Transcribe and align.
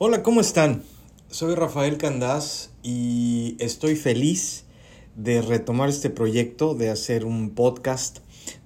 Hola, 0.00 0.22
¿cómo 0.22 0.40
están? 0.40 0.84
Soy 1.28 1.56
Rafael 1.56 1.98
Candás 1.98 2.70
y 2.84 3.56
estoy 3.58 3.96
feliz 3.96 4.64
de 5.16 5.42
retomar 5.42 5.88
este 5.88 6.08
proyecto, 6.08 6.76
de 6.76 6.88
hacer 6.88 7.24
un 7.24 7.50
podcast, 7.50 8.18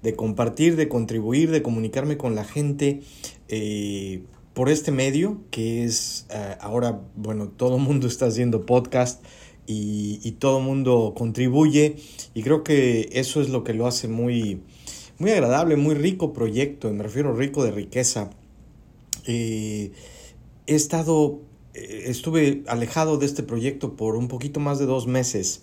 de 0.02 0.14
compartir, 0.14 0.76
de 0.76 0.90
contribuir, 0.90 1.50
de 1.50 1.62
comunicarme 1.62 2.18
con 2.18 2.34
la 2.34 2.44
gente 2.44 3.00
eh, 3.48 4.24
por 4.52 4.68
este 4.68 4.92
medio 4.92 5.40
que 5.50 5.84
es 5.84 6.26
eh, 6.28 6.58
ahora, 6.60 7.00
bueno, 7.16 7.48
todo 7.48 7.76
el 7.76 7.82
mundo 7.82 8.08
está 8.08 8.26
haciendo 8.26 8.66
podcast 8.66 9.24
y, 9.66 10.20
y 10.22 10.32
todo 10.32 10.58
el 10.58 10.64
mundo 10.64 11.14
contribuye 11.16 11.96
y 12.34 12.42
creo 12.42 12.62
que 12.62 13.08
eso 13.12 13.40
es 13.40 13.48
lo 13.48 13.64
que 13.64 13.72
lo 13.72 13.86
hace 13.86 14.06
muy, 14.06 14.60
muy 15.16 15.30
agradable, 15.30 15.76
muy 15.76 15.94
rico 15.94 16.34
proyecto, 16.34 16.92
me 16.92 17.04
refiero 17.04 17.34
rico 17.34 17.64
de 17.64 17.70
riqueza. 17.70 18.28
Eh, 19.26 19.92
he 20.66 20.74
estado, 20.74 21.40
eh, 21.74 22.04
estuve 22.06 22.62
alejado 22.66 23.18
de 23.18 23.26
este 23.26 23.42
proyecto 23.42 23.96
por 23.96 24.16
un 24.16 24.28
poquito 24.28 24.60
más 24.60 24.78
de 24.78 24.86
dos 24.86 25.06
meses 25.06 25.62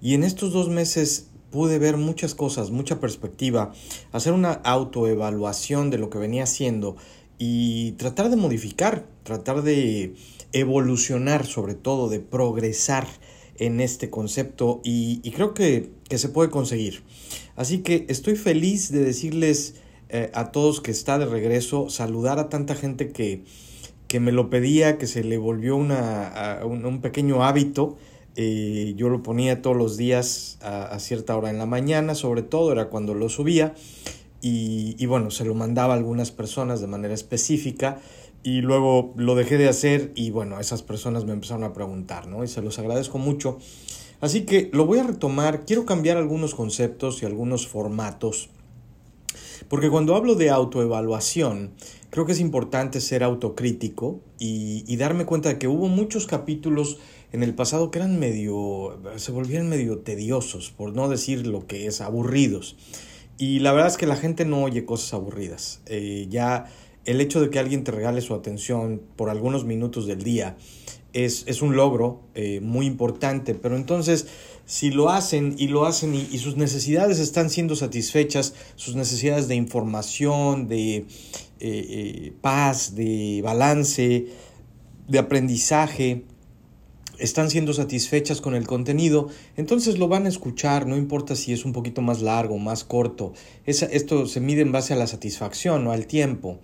y 0.00 0.14
en 0.14 0.24
estos 0.24 0.52
dos 0.52 0.68
meses 0.68 1.28
pude 1.50 1.78
ver 1.78 1.96
muchas 1.96 2.34
cosas, 2.34 2.70
mucha 2.70 3.00
perspectiva, 3.00 3.72
hacer 4.12 4.32
una 4.32 4.52
autoevaluación 4.52 5.90
de 5.90 5.98
lo 5.98 6.10
que 6.10 6.18
venía 6.18 6.44
haciendo 6.44 6.96
y 7.38 7.92
tratar 7.92 8.30
de 8.30 8.36
modificar, 8.36 9.06
tratar 9.24 9.62
de 9.62 10.14
evolucionar 10.52 11.46
sobre 11.46 11.74
todo, 11.74 12.08
de 12.08 12.20
progresar 12.20 13.06
en 13.56 13.80
este 13.80 14.10
concepto 14.10 14.80
y, 14.84 15.18
creo 15.32 15.54
que, 15.54 15.90
que, 16.08 16.18
se 16.18 16.28
puede 16.28 16.50
conseguir. 16.50 17.02
Así 17.56 17.78
que 17.78 18.06
estoy 18.08 18.36
feliz 18.36 18.90
de 18.90 19.04
decirles 19.04 19.74
eh, 20.08 20.30
a 20.34 20.50
todos 20.50 20.80
que 20.80 20.90
está 20.90 21.18
de 21.18 21.26
regreso, 21.26 21.90
saludar 21.90 22.38
a 22.38 22.48
tanta 22.48 22.74
gente 22.74 23.10
que, 23.10 23.44
que 24.10 24.18
me 24.18 24.32
lo 24.32 24.50
pedía, 24.50 24.98
que 24.98 25.06
se 25.06 25.22
le 25.22 25.38
volvió 25.38 25.76
una, 25.76 26.62
un, 26.64 26.84
un, 26.84 27.00
pequeño 27.00 27.44
hábito. 27.44 27.96
Eh, 28.34 28.94
yo 28.96 29.08
lo 29.08 29.22
ponía 29.22 29.62
todos 29.62 29.76
los 29.76 29.96
días 29.96 30.58
a, 30.62 30.86
a, 30.86 30.98
cierta 30.98 31.36
hora 31.36 31.48
en 31.48 31.58
la 31.58 31.66
mañana, 31.66 32.16
sobre 32.16 32.42
todo 32.42 32.72
era 32.72 32.88
cuando 32.88 33.14
lo 33.14 33.28
subía. 33.28 33.72
Y, 34.42 34.96
y, 34.98 35.06
bueno, 35.06 35.30
se 35.30 35.44
lo 35.44 35.54
mandaba 35.54 35.94
a 35.94 35.96
algunas 35.96 36.32
personas 36.32 36.80
de 36.80 36.88
manera 36.88 37.14
específica 37.14 38.00
y 38.42 38.62
luego 38.62 39.12
lo 39.14 39.36
dejé 39.36 39.58
de 39.58 39.68
hacer 39.68 40.10
y 40.16 40.32
bueno, 40.32 40.58
esas 40.58 40.82
personas 40.82 41.24
me 41.24 41.32
empezaron 41.32 41.62
a 41.62 41.72
preguntar, 41.72 42.26
¿no? 42.26 42.42
Y 42.42 42.48
se 42.48 42.62
los 42.62 42.80
agradezco 42.80 43.18
mucho. 43.18 43.58
Así 44.20 44.40
que 44.40 44.70
lo 44.72 44.86
voy 44.86 44.98
a 44.98 45.04
retomar, 45.04 45.64
quiero 45.64 45.86
cambiar 45.86 46.16
algunos 46.16 46.56
conceptos 46.56 47.22
y 47.22 47.26
algunos 47.26 47.68
formatos, 47.68 48.50
porque 49.68 49.88
cuando 49.88 50.16
hablo 50.16 50.34
de 50.34 50.50
autoevaluación, 50.50 51.70
creo 52.10 52.26
que 52.26 52.32
es 52.32 52.40
importante 52.40 53.00
ser 53.00 53.22
autocrítico 53.22 54.20
y, 54.38 54.96
darme 54.96 55.24
cuenta 55.24 55.48
de 55.48 55.58
que 55.58 55.68
hubo 55.68 55.88
muchos 55.88 56.26
capítulos 56.26 56.98
en 57.32 57.42
el 57.42 57.54
pasado 57.54 57.90
que 57.90 58.00
eran 58.00 58.18
medio, 58.18 59.00
se 59.16 59.32
volvían 59.32 59.68
medio 59.68 59.98
tediosos, 59.98 60.70
por 60.70 60.92
no 60.94 61.08
decir 61.08 61.46
lo 61.46 61.66
que 61.66 61.86
es, 61.86 62.00
aburridos. 62.00 62.76
Y 63.38 63.60
la 63.60 63.72
verdad 63.72 63.88
es 63.88 63.96
que 63.96 64.06
la 64.06 64.16
gente 64.16 64.44
no 64.44 64.62
oye 64.62 64.84
cosas 64.84 65.14
aburridas. 65.14 65.80
Eh, 65.86 66.26
ya 66.28 66.66
el 67.04 67.20
hecho 67.20 67.40
de 67.40 67.50
que 67.50 67.58
alguien 67.58 67.84
te 67.84 67.92
regale 67.92 68.20
su 68.20 68.34
atención 68.34 69.00
por 69.16 69.30
algunos 69.30 69.64
minutos 69.64 70.06
del 70.06 70.22
día 70.22 70.56
es, 71.12 71.44
es 71.46 71.62
un 71.62 71.76
logro 71.76 72.20
eh, 72.34 72.60
muy 72.60 72.86
importante, 72.86 73.54
pero 73.54 73.76
entonces 73.76 74.26
si 74.66 74.90
lo 74.90 75.08
hacen 75.10 75.56
y 75.58 75.66
lo 75.68 75.84
hacen 75.84 76.14
y, 76.14 76.38
sus 76.38 76.56
necesidades 76.56 77.18
están 77.18 77.50
siendo 77.50 77.74
satisfechas, 77.74 78.54
sus 78.76 78.94
necesidades 78.94 79.48
de 79.48 79.56
información, 79.56 80.68
de 80.68 80.98
eh, 80.98 81.06
eh, 81.60 82.32
paz, 82.40 82.94
de 82.94 83.40
balance, 83.42 84.26
de 85.08 85.18
aprendizaje, 85.18 86.22
están 87.20 87.50
siendo 87.50 87.72
satisfechas 87.72 88.40
con 88.40 88.54
el 88.54 88.66
contenido, 88.66 89.28
entonces 89.56 89.98
lo 89.98 90.08
van 90.08 90.26
a 90.26 90.28
escuchar, 90.28 90.86
no 90.86 90.96
importa 90.96 91.36
si 91.36 91.52
es 91.52 91.64
un 91.64 91.72
poquito 91.72 92.02
más 92.02 92.22
largo, 92.22 92.58
más 92.58 92.84
corto. 92.84 93.32
Esto 93.66 94.26
se 94.26 94.40
mide 94.40 94.62
en 94.62 94.72
base 94.72 94.92
a 94.92 94.96
la 94.96 95.06
satisfacción, 95.06 95.84
no 95.84 95.92
al 95.92 96.06
tiempo. 96.06 96.58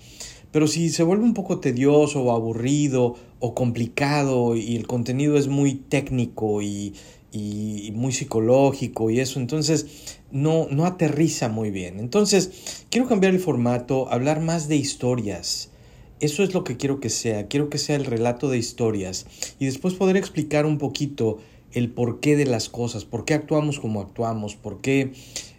Pero 0.53 0.69
si 0.69 0.89
se 0.89 1.03
vuelve 1.03 1.25
un 1.25 1.34
poco 1.34 1.59
tedioso 1.59 2.22
o 2.22 2.33
aburrido 2.33 3.15
o 3.41 3.55
complicado 3.55 4.56
y 4.56 4.77
el 4.77 4.87
contenido 4.87 5.37
es 5.37 5.49
muy 5.49 5.75
técnico 5.75 6.62
y, 6.62 6.94
y 7.33 7.93
muy 7.94 8.12
psicológico 8.12 9.11
y 9.11 9.21
eso, 9.21 9.41
entonces 9.41 9.87
no, 10.31 10.69
no 10.71 10.87
aterriza 10.87 11.49
muy 11.49 11.71
bien. 11.71 11.99
Entonces, 11.99 12.84
quiero 12.91 13.09
cambiar 13.09 13.34
el 13.34 13.41
formato, 13.41 14.11
hablar 14.11 14.41
más 14.41 14.69
de 14.69 14.77
historias. 14.77 15.71
Eso 16.19 16.43
es 16.43 16.54
lo 16.54 16.65
que 16.65 16.78
quiero 16.78 16.99
que 16.99 17.10
sea. 17.10 17.47
Quiero 17.47 17.69
que 17.69 17.78
sea 17.78 17.97
el 17.97 18.06
relato 18.06 18.49
de 18.49 18.56
historias 18.56 19.27
y 19.59 19.66
después 19.66 19.94
poder 19.94 20.16
explicar 20.16 20.65
un 20.65 20.78
poquito 20.78 21.38
el 21.72 21.91
porqué 21.91 22.37
de 22.37 22.47
las 22.47 22.71
cosas, 22.71 23.04
por 23.04 23.27
qué 23.27 23.34
actuamos 23.34 23.81
como 23.81 24.00
actuamos, 24.00 24.56
por 24.56 24.81
qué 24.81 25.12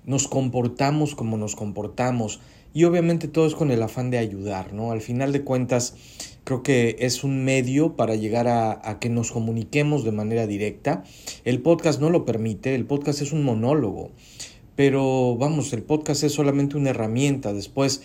nos 0.03 0.27
comportamos 0.27 1.13
como 1.13 1.37
nos 1.37 1.55
comportamos. 1.55 2.39
Y 2.73 2.85
obviamente 2.85 3.27
todo 3.27 3.45
es 3.45 3.53
con 3.53 3.69
el 3.71 3.83
afán 3.83 4.09
de 4.09 4.17
ayudar, 4.17 4.73
¿no? 4.73 4.91
Al 4.91 5.01
final 5.01 5.31
de 5.31 5.43
cuentas, 5.43 5.95
creo 6.43 6.63
que 6.63 6.95
es 6.99 7.23
un 7.23 7.43
medio 7.43 7.95
para 7.95 8.15
llegar 8.15 8.47
a, 8.47 8.81
a 8.89 8.99
que 8.99 9.09
nos 9.09 9.31
comuniquemos 9.31 10.03
de 10.03 10.11
manera 10.11 10.47
directa. 10.47 11.03
El 11.43 11.61
podcast 11.61 12.01
no 12.01 12.09
lo 12.09 12.25
permite, 12.25 12.73
el 12.73 12.85
podcast 12.85 13.21
es 13.21 13.31
un 13.31 13.43
monólogo. 13.43 14.11
Pero 14.75 15.35
vamos, 15.37 15.73
el 15.73 15.83
podcast 15.83 16.23
es 16.23 16.33
solamente 16.33 16.77
una 16.77 16.91
herramienta. 16.91 17.53
Después 17.53 18.01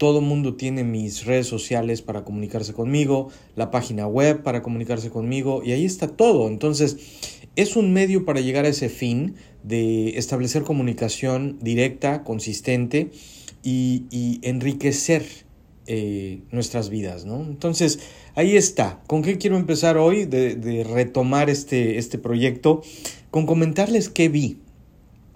todo 0.00 0.22
mundo 0.22 0.54
tiene 0.54 0.82
mis 0.82 1.26
redes 1.26 1.46
sociales 1.46 2.00
para 2.00 2.24
comunicarse 2.24 2.72
conmigo, 2.72 3.28
la 3.54 3.70
página 3.70 4.06
web 4.06 4.42
para 4.42 4.62
comunicarse 4.62 5.10
conmigo 5.10 5.60
y 5.62 5.72
ahí 5.72 5.84
está 5.84 6.08
todo. 6.08 6.48
Entonces, 6.48 6.96
es 7.54 7.76
un 7.76 7.92
medio 7.92 8.24
para 8.24 8.40
llegar 8.40 8.64
a 8.64 8.68
ese 8.68 8.88
fin 8.88 9.34
de 9.62 10.16
establecer 10.16 10.62
comunicación 10.62 11.58
directa, 11.60 12.24
consistente 12.24 13.10
y, 13.62 14.40
enriquecer 14.40 15.26
eh, 15.86 16.40
nuestras 16.50 16.88
vidas, 16.88 17.26
¿no? 17.26 17.42
Entonces, 17.42 17.98
ahí 18.34 18.56
está. 18.56 19.02
¿Con 19.06 19.20
qué 19.20 19.36
quiero 19.36 19.58
empezar 19.58 19.98
hoy 19.98 20.24
de, 20.24 20.54
de 20.54 20.82
retomar 20.82 21.50
este, 21.50 21.98
este 21.98 22.16
proyecto? 22.16 22.80
Con 23.30 23.44
comentarles 23.44 24.08
qué 24.08 24.30
vi, 24.30 24.56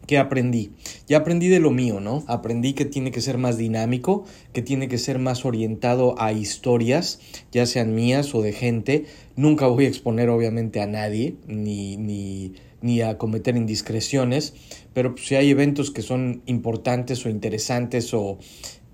¿Qué 0.07 0.19
aprendí? 0.19 0.73
Ya 1.09 1.19
aprendí 1.19 1.49
de 1.49 1.61
lo 1.61 1.71
mío, 1.71 2.01
¿no? 2.01 2.25
Aprendí 2.27 2.75
que 2.75 2.85
tiene 2.85 3.11
que 3.11 3.23
ser 3.23 3.39
más 3.39 3.57
dinámico, 3.57 4.25
que 4.53 4.61
tiene 4.61 4.89
que 4.89 4.99
ser 4.99 5.19
más 5.19 5.45
orientado 5.45 6.15
a 6.21 6.33
historias, 6.33 7.21
ya 7.53 7.65
sean 7.65 7.95
mías 7.95 8.35
o 8.35 8.43
de 8.43 8.53
gente. 8.53 9.07
Nunca 9.37 9.67
voy 9.67 9.87
a 9.87 9.89
exponer 9.89 10.29
obviamente 10.29 10.81
a 10.81 10.87
nadie, 10.87 11.37
ni, 11.47 11.97
ni, 11.97 12.53
ni 12.83 13.01
a 13.01 13.17
cometer 13.17 13.57
indiscreciones, 13.57 14.53
pero 14.93 15.15
pues, 15.15 15.27
si 15.27 15.37
hay 15.37 15.51
eventos 15.51 15.91
que 15.91 16.03
son 16.03 16.43
importantes 16.45 17.25
o 17.25 17.31
interesantes 17.31 18.13
o, 18.13 18.39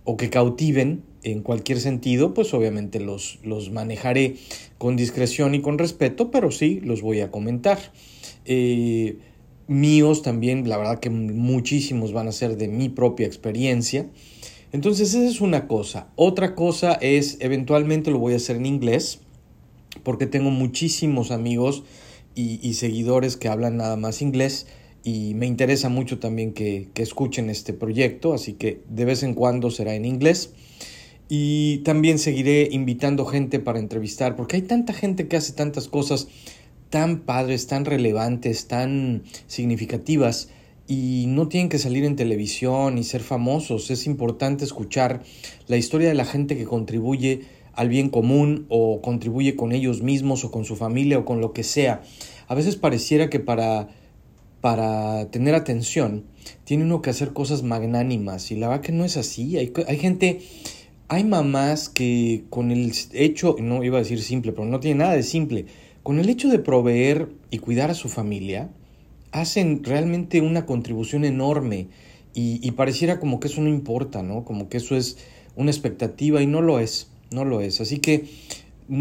o 0.05 0.17
que 0.17 0.31
cautiven 0.31 1.03
en 1.25 1.43
cualquier 1.43 1.81
sentido, 1.81 2.35
pues 2.35 2.55
obviamente 2.55 3.01
los, 3.01 3.41
los 3.43 3.71
manejaré 3.71 4.37
con 4.79 4.97
discreción 4.97 5.55
y 5.55 5.61
con 5.61 5.77
respeto, 5.77 6.31
pero 6.31 6.51
sí 6.51 6.81
los 6.81 7.03
voy 7.03 7.21
a 7.21 7.31
comentar. 7.31 7.79
Eh, 8.45 9.19
míos 9.71 10.23
también, 10.23 10.69
la 10.69 10.77
verdad 10.77 10.99
que 10.99 11.11
muchísimos 11.11 12.13
van 12.13 12.27
a 12.27 12.33
ser 12.33 12.57
de 12.57 12.67
mi 12.67 12.89
propia 12.89 13.27
experiencia. 13.27 14.11
Entonces 14.73 15.15
esa 15.15 15.25
es 15.25 15.41
una 15.41 15.69
cosa. 15.69 16.09
Otra 16.17 16.57
cosa 16.57 16.95
es, 16.95 17.37
eventualmente 17.41 18.11
lo 18.11 18.19
voy 18.19 18.33
a 18.33 18.37
hacer 18.37 18.57
en 18.57 18.67
inglés, 18.67 19.21
porque 20.03 20.27
tengo 20.27 20.51
muchísimos 20.51 21.31
amigos 21.31 21.85
y, 22.35 22.75
seguidores 22.75 23.37
que 23.37 23.49
hablan 23.49 23.77
nada 23.77 23.97
más 23.97 24.23
inglés 24.23 24.67
y 25.05 25.35
me 25.35 25.47
interesa 25.47 25.89
mucho 25.89 26.19
también 26.19 26.53
que 26.53 26.91
escuchen 26.97 27.49
este 27.49 27.73
proyecto, 27.73 28.33
así 28.33 28.55
que 28.55 28.83
de 28.89 29.05
vez 29.05 29.23
en 29.23 29.35
cuando 29.35 29.71
será 29.71 29.95
en 29.95 30.05
inglés. 30.05 30.53
Y 31.29 31.79
también 31.85 32.19
seguiré 32.19 32.69
invitando 32.73 33.25
gente 33.25 33.61
para 33.61 33.79
entrevistar, 33.79 34.35
porque 34.35 34.57
hay 34.57 34.63
tanta 34.63 34.93
gente 34.93 35.29
que 35.29 35.37
hace 35.37 35.53
tantas 35.53 35.87
cosas 35.87 36.27
tan 36.91 37.21
padres, 37.21 37.67
tan 37.67 37.85
relevantes, 37.85 38.67
tan 38.67 39.23
significativas 39.47 40.49
y 40.87 41.27
no 41.29 41.49
tienen 41.49 41.69
que 41.69 41.79
salir 41.79 42.05
en 42.05 42.17
televisión 42.17 42.99
y 42.99 43.05
ser 43.05 43.23
famosos. 43.23 43.91
Es 43.91 44.07
importante 44.07 44.65
escuchar 44.65 45.23
la 45.69 45.77
historia 45.77 46.09
de 46.09 46.15
la 46.15 46.25
gente 46.25 46.57
que 46.57 46.65
contribuye 46.65 47.43
al 47.73 47.89
bien 47.89 48.11
común 48.11 48.67
o 48.69 49.01
contribuye 49.01 49.57
con 49.57 49.73
ellos 49.73 50.03
mismos 50.03 50.45
o 50.45 50.51
con 50.51 50.65
su 50.65 50.77
familia 50.77 51.19
o 51.19 51.25
con 51.25 51.41
lo 51.41 51.53
que 51.53 51.63
sea. 51.63 52.03
A 52.49 52.55
veces 52.55 52.77
pareciera 52.77 53.31
que 53.31 53.41
para 53.41 53.89
para 54.61 55.31
tener 55.31 55.55
atención 55.55 56.25
tiene 56.65 56.85
uno 56.85 57.03
que 57.03 57.11
hacer 57.11 57.33
cosas 57.33 57.63
magnánimas 57.63 58.51
y 58.51 58.57
la 58.57 58.69
verdad 58.69 58.83
que 58.83 58.93
no 58.93 59.05
es 59.05 59.17
así. 59.17 59.57
Hay, 59.57 59.73
hay 59.87 59.97
gente, 59.97 60.41
hay 61.09 61.25
mamás 61.25 61.89
que 61.89 62.45
con 62.51 62.71
el 62.71 62.93
hecho, 63.13 63.57
no 63.59 63.83
iba 63.83 63.99
a 63.99 64.03
decir 64.03 64.23
simple, 64.23 64.53
pero 64.53 64.67
no 64.67 64.81
tiene 64.81 64.99
nada 64.99 65.15
de 65.15 65.23
simple, 65.23 65.67
con 66.03 66.19
el 66.19 66.29
hecho 66.29 66.49
de 66.49 66.59
proveer 66.59 67.29
y 67.51 67.59
cuidar 67.59 67.91
a 67.91 67.95
su 67.95 68.09
familia, 68.09 68.71
hacen 69.33 69.85
realmente 69.85 70.41
una 70.41 70.67
contribución 70.67 71.25
enorme 71.25 71.89
y, 72.33 72.71
pareciera 72.73 73.19
como 73.19 73.41
que 73.41 73.49
eso 73.49 73.61
no 73.61 73.69
importa, 73.69 74.23
¿no? 74.23 74.45
Como 74.45 74.69
que 74.69 74.77
eso 74.77 74.97
es 74.97 75.19
una 75.57 75.71
expectativa 75.71 76.41
y 76.41 76.47
no 76.47 76.63
lo 76.63 76.79
es, 76.79 77.11
no 77.31 77.45
lo 77.45 77.61
es. 77.61 77.81
Así 77.81 77.99
que 77.99 78.27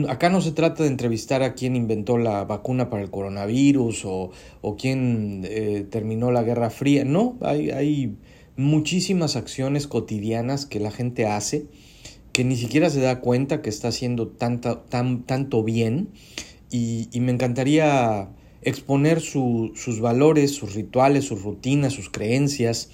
acá 0.08 0.30
no 0.30 0.42
se 0.42 0.52
trata 0.52 0.84
de 0.84 0.90
entrevistar 0.90 1.44
a 1.44 1.54
quién 1.54 1.76
inventó 1.76 2.18
la 2.18 2.44
vacuna 2.44 2.90
para 2.90 3.04
el 3.04 3.12
coronavirus 3.12 4.06
o, 4.06 4.32
o 4.62 4.76
quién 4.76 5.46
eh, 5.46 5.86
terminó 5.90 6.32
la 6.32 6.44
Guerra 6.44 6.72
Fría. 6.72 7.06
No, 7.06 7.38
hay, 7.42 7.70
hay 7.70 8.16
muchísimas 8.58 9.36
acciones 9.36 9.88
cotidianas 9.88 10.66
que 10.66 10.80
la 10.80 10.92
gente 10.92 11.28
hace 11.28 11.68
que 12.32 12.44
ni 12.44 12.56
siquiera 12.56 12.90
se 12.90 13.02
da 13.02 13.20
cuenta 13.20 13.62
que 13.62 13.70
está 13.70 13.90
haciendo 13.90 14.28
tanta, 14.28 14.84
tan, 14.84 15.24
tanto 15.24 15.64
bien 15.64 16.10
y, 16.72 17.08
me 17.20 17.32
encantaría 17.32 18.30
exponer 18.62 19.22
sus 19.22 20.00
valores, 20.00 20.54
sus 20.54 20.76
rituales, 20.76 21.26
sus 21.26 21.44
rutinas, 21.44 21.94
sus 21.94 22.10
creencias 22.10 22.90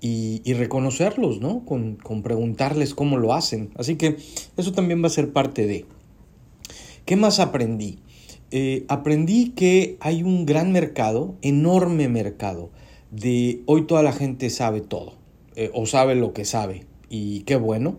y, 0.00 0.52
reconocerlos, 0.54 1.40
¿no? 1.40 1.64
Con, 1.64 1.96
con, 1.96 2.22
preguntarles 2.22 2.94
cómo 2.94 3.16
lo 3.16 3.34
hacen. 3.34 3.70
Así 3.76 3.96
que 3.96 4.16
eso 4.56 4.72
también 4.72 5.02
va 5.02 5.06
a 5.06 5.10
ser 5.10 5.32
parte 5.32 5.66
de. 5.66 5.86
¿Qué 7.04 7.16
más 7.16 7.38
aprendí? 7.40 8.00
Eh, 8.52 8.84
aprendí 8.88 9.50
que 9.50 9.96
hay 10.00 10.22
un 10.22 10.46
gran 10.46 10.70
mercado, 10.70 11.34
enorme 11.42 12.08
mercado, 12.08 12.70
de 13.10 13.62
hoy 13.66 13.86
toda 13.86 14.04
la 14.04 14.12
gente 14.12 14.50
sabe 14.50 14.80
todo, 14.80 15.14
eh, 15.56 15.70
o 15.74 15.86
sabe 15.86 16.14
lo 16.14 16.32
que 16.32 16.44
sabe, 16.44 16.86
y 17.10 17.40
qué 17.40 17.56
bueno, 17.56 17.98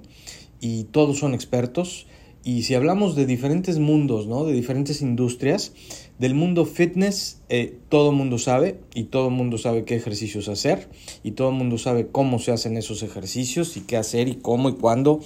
y 0.61 0.85
todos 0.85 1.19
son 1.19 1.33
expertos, 1.33 2.07
y 2.47 2.63
si 2.63 2.75
hablamos 2.75 3.17
de 3.17 3.25
diferentes 3.25 3.77
mundos, 3.77 4.25
¿no? 4.25 4.45
de 4.45 4.53
diferentes 4.53 5.01
industrias, 5.01 5.73
del 6.17 6.33
mundo 6.33 6.65
fitness, 6.65 7.41
eh, 7.49 7.75
todo 7.89 8.13
mundo 8.13 8.39
sabe 8.39 8.79
y 8.95 9.03
todo 9.03 9.29
mundo 9.29 9.57
sabe 9.57 9.83
qué 9.83 9.95
ejercicios 9.95 10.47
hacer 10.47 10.87
y 11.25 11.31
todo 11.31 11.51
mundo 11.51 11.77
sabe 11.77 12.07
cómo 12.07 12.39
se 12.39 12.53
hacen 12.53 12.77
esos 12.77 13.03
ejercicios 13.03 13.75
y 13.75 13.81
qué 13.81 13.97
hacer 13.97 14.29
y 14.29 14.35
cómo 14.35 14.69
y 14.69 14.75
cuándo 14.75 15.19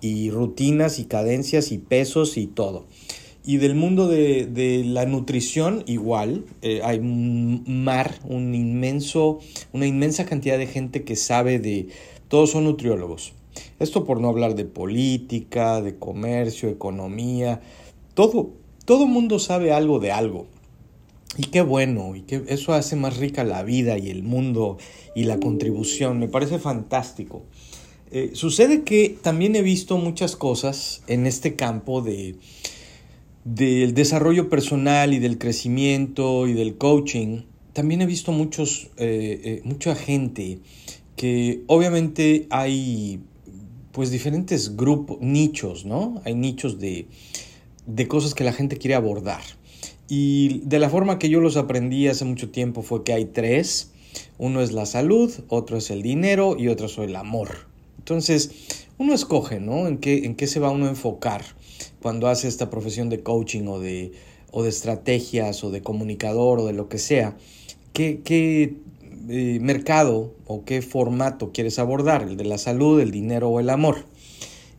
y 0.00 0.30
rutinas 0.30 0.98
y 0.98 1.04
cadencias 1.04 1.70
y 1.70 1.78
pesos 1.78 2.36
y 2.36 2.48
todo. 2.48 2.88
Y 3.46 3.58
del 3.58 3.76
mundo 3.76 4.08
de, 4.08 4.82
la 4.84 5.06
nutrición, 5.06 5.84
igual, 5.86 6.44
eh, 6.62 6.80
hay 6.82 6.98
un 6.98 7.62
mar, 7.68 8.18
un 8.24 8.52
inmenso, 8.52 9.38
una 9.72 9.86
inmensa 9.86 10.26
cantidad 10.26 10.58
de 10.58 10.66
gente 10.66 11.04
que 11.04 11.14
sabe 11.14 11.60
de, 11.60 11.86
todos 12.26 12.50
son 12.50 12.64
nutriólogos 12.64 13.32
esto 13.78 14.04
por 14.04 14.20
no 14.20 14.28
hablar 14.28 14.54
de 14.54 14.64
política, 14.64 15.80
de 15.82 15.98
comercio, 15.98 16.68
economía, 16.68 17.60
todo, 18.14 18.52
todo 18.84 19.06
mundo 19.06 19.38
sabe 19.38 19.72
algo 19.72 19.98
de 19.98 20.12
algo. 20.12 20.46
Y 21.36 21.46
qué 21.46 21.62
bueno, 21.62 22.14
y 22.14 22.22
que 22.22 22.44
eso 22.48 22.74
hace 22.74 22.94
más 22.94 23.16
rica 23.16 23.42
la 23.42 23.62
vida 23.64 23.98
y 23.98 24.08
el 24.10 24.22
mundo 24.22 24.78
y 25.16 25.24
la 25.24 25.40
contribución, 25.40 26.18
me 26.20 26.28
parece 26.28 26.58
fantástico. 26.58 27.42
Eh, 28.12 28.30
sucede 28.34 28.84
que 28.84 29.18
también 29.20 29.56
he 29.56 29.62
visto 29.62 29.98
muchas 29.98 30.36
cosas 30.36 31.02
en 31.08 31.26
este 31.26 31.56
campo 31.56 32.02
de 32.02 32.36
del 33.44 33.92
desarrollo 33.92 34.48
personal 34.48 35.12
y 35.12 35.18
del 35.18 35.38
crecimiento 35.38 36.46
y 36.46 36.54
del 36.54 36.76
coaching. 36.76 37.42
También 37.74 38.00
he 38.00 38.06
visto 38.06 38.32
muchos, 38.32 38.88
eh, 38.96 39.40
eh, 39.44 39.60
mucha 39.64 39.94
gente 39.94 40.60
que 41.16 41.62
obviamente 41.66 42.46
hay 42.50 43.20
pues 43.94 44.10
diferentes 44.10 44.76
grupos, 44.76 45.18
nichos, 45.20 45.84
¿no? 45.84 46.20
Hay 46.24 46.34
nichos 46.34 46.80
de, 46.80 47.06
de 47.86 48.08
cosas 48.08 48.34
que 48.34 48.42
la 48.42 48.52
gente 48.52 48.76
quiere 48.76 48.96
abordar. 48.96 49.40
Y 50.08 50.58
de 50.64 50.80
la 50.80 50.90
forma 50.90 51.20
que 51.20 51.28
yo 51.28 51.38
los 51.40 51.56
aprendí 51.56 52.08
hace 52.08 52.24
mucho 52.24 52.50
tiempo 52.50 52.82
fue 52.82 53.04
que 53.04 53.12
hay 53.12 53.26
tres. 53.26 53.92
Uno 54.36 54.62
es 54.62 54.72
la 54.72 54.84
salud, 54.84 55.32
otro 55.48 55.76
es 55.76 55.90
el 55.90 56.02
dinero 56.02 56.56
y 56.58 56.68
otro 56.68 56.86
es 56.86 56.98
el 56.98 57.14
amor. 57.14 57.68
Entonces, 57.98 58.50
uno 58.98 59.14
escoge, 59.14 59.60
¿no? 59.60 59.86
En 59.86 59.98
qué, 59.98 60.24
en 60.24 60.34
qué 60.34 60.48
se 60.48 60.58
va 60.58 60.70
uno 60.70 60.86
a 60.86 60.90
enfocar 60.90 61.44
cuando 62.02 62.26
hace 62.26 62.48
esta 62.48 62.70
profesión 62.70 63.08
de 63.10 63.22
coaching 63.22 63.68
o 63.68 63.78
de, 63.78 64.10
o 64.50 64.64
de 64.64 64.70
estrategias 64.70 65.62
o 65.62 65.70
de 65.70 65.82
comunicador 65.82 66.58
o 66.58 66.66
de 66.66 66.72
lo 66.72 66.88
que 66.88 66.98
sea. 66.98 67.36
¿Qué, 67.92 68.22
qué 68.24 68.74
eh, 69.28 69.58
mercado 69.60 70.34
o 70.46 70.64
qué 70.64 70.82
formato 70.82 71.52
quieres 71.52 71.78
abordar, 71.78 72.22
el 72.22 72.36
de 72.36 72.44
la 72.44 72.58
salud, 72.58 73.00
el 73.00 73.10
dinero 73.10 73.48
o 73.48 73.60
el 73.60 73.70
amor. 73.70 74.06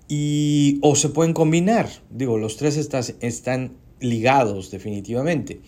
Y, 0.07 0.79
o 0.81 0.95
se 0.95 1.09
pueden 1.09 1.33
combinar, 1.33 1.89
digo, 2.11 2.37
los 2.37 2.57
tres 2.57 2.77
están 2.77 3.73
ligados 3.99 4.71
definitivamente. 4.71 5.61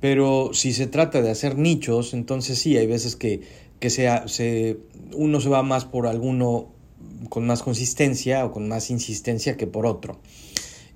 Pero 0.00 0.50
si 0.52 0.72
se 0.72 0.86
trata 0.86 1.22
de 1.22 1.30
hacer 1.30 1.58
nichos, 1.58 2.14
entonces 2.14 2.58
sí, 2.58 2.76
hay 2.76 2.86
veces 2.86 3.16
que, 3.16 3.40
que 3.78 3.90
sea, 3.90 4.28
se, 4.28 4.78
uno 5.14 5.40
se 5.40 5.48
va 5.48 5.62
más 5.62 5.84
por 5.84 6.06
alguno 6.06 6.68
con 7.28 7.46
más 7.46 7.62
consistencia 7.62 8.44
o 8.44 8.52
con 8.52 8.68
más 8.68 8.90
insistencia 8.90 9.56
que 9.56 9.66
por 9.66 9.86
otro. 9.86 10.18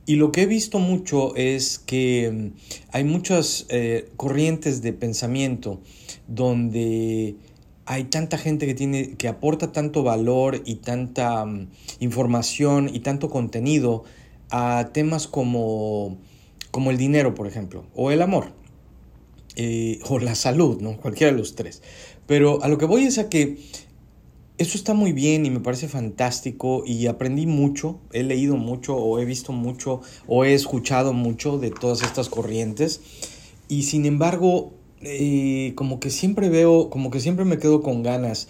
Y 0.06 0.16
lo 0.16 0.32
que 0.32 0.42
he 0.42 0.46
visto 0.46 0.78
mucho 0.78 1.34
es 1.34 1.78
que 1.78 2.30
mm, 2.30 2.58
hay 2.92 3.04
muchas 3.04 3.66
eh, 3.68 4.10
corrientes 4.16 4.82
de 4.82 4.92
pensamiento 4.92 5.80
donde 6.28 7.36
hay 7.86 8.04
tanta 8.04 8.38
gente 8.38 8.66
que 8.66 8.74
tiene 8.74 9.14
que 9.16 9.28
aporta 9.28 9.72
tanto 9.72 10.02
valor 10.02 10.62
y 10.64 10.76
tanta 10.76 11.44
mm, 11.44 11.68
información 12.00 12.90
y 12.92 13.00
tanto 13.00 13.30
contenido 13.30 14.04
a 14.50 14.90
temas 14.92 15.26
como, 15.26 16.18
como 16.70 16.90
el 16.90 16.98
dinero, 16.98 17.34
por 17.34 17.46
ejemplo, 17.46 17.86
o 17.94 18.10
el 18.10 18.20
amor, 18.22 18.52
eh, 19.56 20.00
o 20.08 20.18
la 20.18 20.34
salud, 20.34 20.80
¿no? 20.80 20.98
Cualquiera 20.98 21.32
de 21.32 21.38
los 21.38 21.54
tres. 21.54 21.82
Pero 22.26 22.62
a 22.62 22.68
lo 22.68 22.78
que 22.78 22.84
voy 22.84 23.04
es 23.04 23.18
a 23.18 23.28
que 23.28 23.58
eso 24.56 24.78
está 24.78 24.94
muy 24.94 25.12
bien 25.12 25.46
y 25.46 25.50
me 25.50 25.60
parece 25.60 25.88
fantástico 25.88 26.84
y 26.86 27.06
aprendí 27.06 27.46
mucho, 27.46 27.98
he 28.12 28.22
leído 28.22 28.56
mucho 28.56 28.96
o 28.96 29.18
he 29.18 29.24
visto 29.24 29.52
mucho 29.52 30.00
o 30.28 30.44
he 30.44 30.54
escuchado 30.54 31.12
mucho 31.12 31.58
de 31.58 31.70
todas 31.70 32.02
estas 32.02 32.28
corrientes 32.28 33.00
y 33.68 33.82
sin 33.82 34.06
embargo 34.06 34.72
eh, 35.00 35.72
como 35.74 36.00
que 36.00 36.10
siempre 36.10 36.48
veo, 36.48 36.88
como 36.88 37.10
que 37.10 37.20
siempre 37.20 37.44
me 37.44 37.58
quedo 37.58 37.82
con 37.82 38.02
ganas 38.02 38.48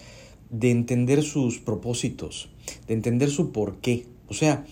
de 0.49 0.71
entender 0.71 1.23
sus 1.23 1.59
propósitos, 1.59 2.49
de 2.87 2.93
entender 2.93 3.29
su 3.29 3.51
por 3.51 3.77
qué. 3.77 4.05
O 4.27 4.33
sea, 4.33 4.65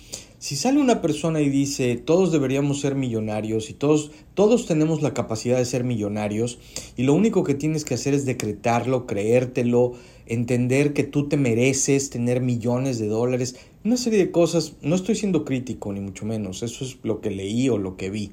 si 0.44 0.58
sale 0.58 0.82
una 0.82 1.02
persona 1.02 1.40
y 1.40 1.48
dice 1.48 1.96
todos 1.96 2.34
deberíamos 2.34 2.82
ser 2.82 2.96
millonarios 2.96 3.70
y 3.70 3.74
todos, 3.74 4.12
todos 4.34 4.66
tenemos 4.66 5.02
la 5.02 5.14
capacidad 5.14 5.58
de 5.58 5.64
ser 5.64 5.86
millonarios 5.86 6.60
y 6.98 7.04
lo 7.04 7.14
único 7.14 7.46
que 7.46 7.54
tienes 7.54 7.86
que 7.86 7.94
hacer 7.94 8.14
es 8.14 8.26
decretarlo, 8.26 9.08
creértelo, 9.08 9.94
entender 10.26 10.92
que 10.92 11.06
tú 11.06 11.30
te 11.30 11.38
mereces 11.38 12.10
tener 12.10 12.42
millones 12.42 13.00
de 13.00 13.08
dólares, 13.08 13.56
una 13.86 13.96
serie 13.96 14.20
de 14.20 14.32
cosas, 14.32 14.74
no 14.82 14.96
estoy 14.96 15.16
siendo 15.16 15.46
crítico 15.46 15.94
ni 15.94 16.02
mucho 16.02 16.26
menos, 16.26 16.62
eso 16.62 16.84
es 16.84 16.98
lo 17.04 17.22
que 17.22 17.32
leí 17.32 17.70
o 17.70 17.78
lo 17.78 17.96
que 17.96 18.10
vi. 18.10 18.32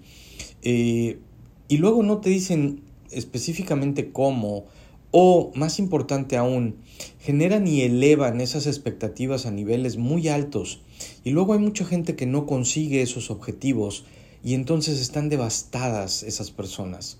Eh, 0.62 1.20
y 1.68 1.76
luego 1.76 2.02
no 2.02 2.18
te 2.18 2.28
dicen 2.28 2.80
específicamente 3.12 4.10
cómo, 4.10 4.64
o 5.10 5.52
más 5.54 5.78
importante 5.78 6.36
aún, 6.36 6.76
generan 7.18 7.66
y 7.66 7.82
elevan 7.82 8.40
esas 8.40 8.66
expectativas 8.66 9.46
a 9.46 9.50
niveles 9.50 9.96
muy 9.96 10.28
altos. 10.28 10.80
Y 11.24 11.30
luego 11.30 11.54
hay 11.54 11.58
mucha 11.58 11.84
gente 11.84 12.16
que 12.16 12.26
no 12.26 12.46
consigue 12.46 13.02
esos 13.02 13.30
objetivos 13.30 14.04
y 14.44 14.54
entonces 14.54 15.00
están 15.00 15.28
devastadas 15.28 16.22
esas 16.22 16.50
personas. 16.50 17.18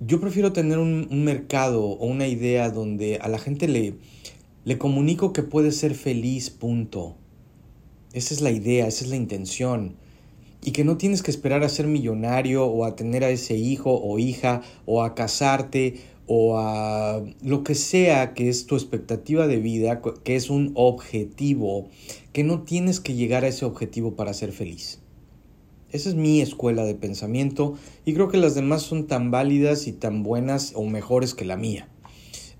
Yo 0.00 0.20
prefiero 0.20 0.52
tener 0.52 0.78
un, 0.78 1.08
mercado 1.24 1.84
o 1.84 2.06
una 2.06 2.26
idea 2.26 2.70
donde 2.70 3.18
a 3.18 3.28
la 3.28 3.38
gente 3.38 3.68
le, 3.68 3.94
le 4.64 4.78
comunico 4.78 5.32
que 5.32 5.42
puede 5.42 5.72
ser 5.72 5.94
feliz, 5.94 6.50
punto. 6.50 7.16
Esa 8.12 8.34
es 8.34 8.40
la 8.40 8.50
idea, 8.50 8.86
esa 8.86 9.04
es 9.04 9.10
la 9.10 9.16
intención 9.16 9.96
y 10.64 10.72
que 10.72 10.84
no 10.84 10.96
tienes 10.96 11.22
que 11.22 11.30
esperar 11.30 11.62
a 11.62 11.68
ser 11.68 11.86
millonario 11.86 12.64
o 12.64 12.84
a 12.84 12.96
tener 12.96 13.22
a 13.22 13.28
ese 13.28 13.54
hijo 13.54 14.00
o 14.02 14.18
hija 14.18 14.62
o 14.86 15.02
a 15.02 15.14
casarte 15.14 15.96
o 16.26 16.58
a 16.58 17.22
lo 17.42 17.64
que 17.64 17.74
sea 17.74 18.34
que 18.34 18.48
es 18.48 18.66
tu 18.66 18.76
expectativa 18.76 19.46
de 19.46 19.58
vida, 19.58 20.00
que 20.24 20.36
es 20.36 20.50
un 20.50 20.72
objetivo, 20.74 21.88
que 22.32 22.44
no 22.44 22.62
tienes 22.62 23.00
que 23.00 23.14
llegar 23.14 23.44
a 23.44 23.48
ese 23.48 23.64
objetivo 23.64 24.14
para 24.14 24.34
ser 24.34 24.52
feliz. 24.52 25.00
Esa 25.92 26.08
es 26.08 26.14
mi 26.16 26.40
escuela 26.40 26.84
de 26.84 26.94
pensamiento 26.94 27.74
y 28.04 28.14
creo 28.14 28.28
que 28.28 28.38
las 28.38 28.54
demás 28.54 28.82
son 28.82 29.06
tan 29.06 29.30
válidas 29.30 29.86
y 29.86 29.92
tan 29.92 30.22
buenas 30.24 30.72
o 30.74 30.84
mejores 30.84 31.34
que 31.34 31.44
la 31.44 31.56
mía. 31.56 31.88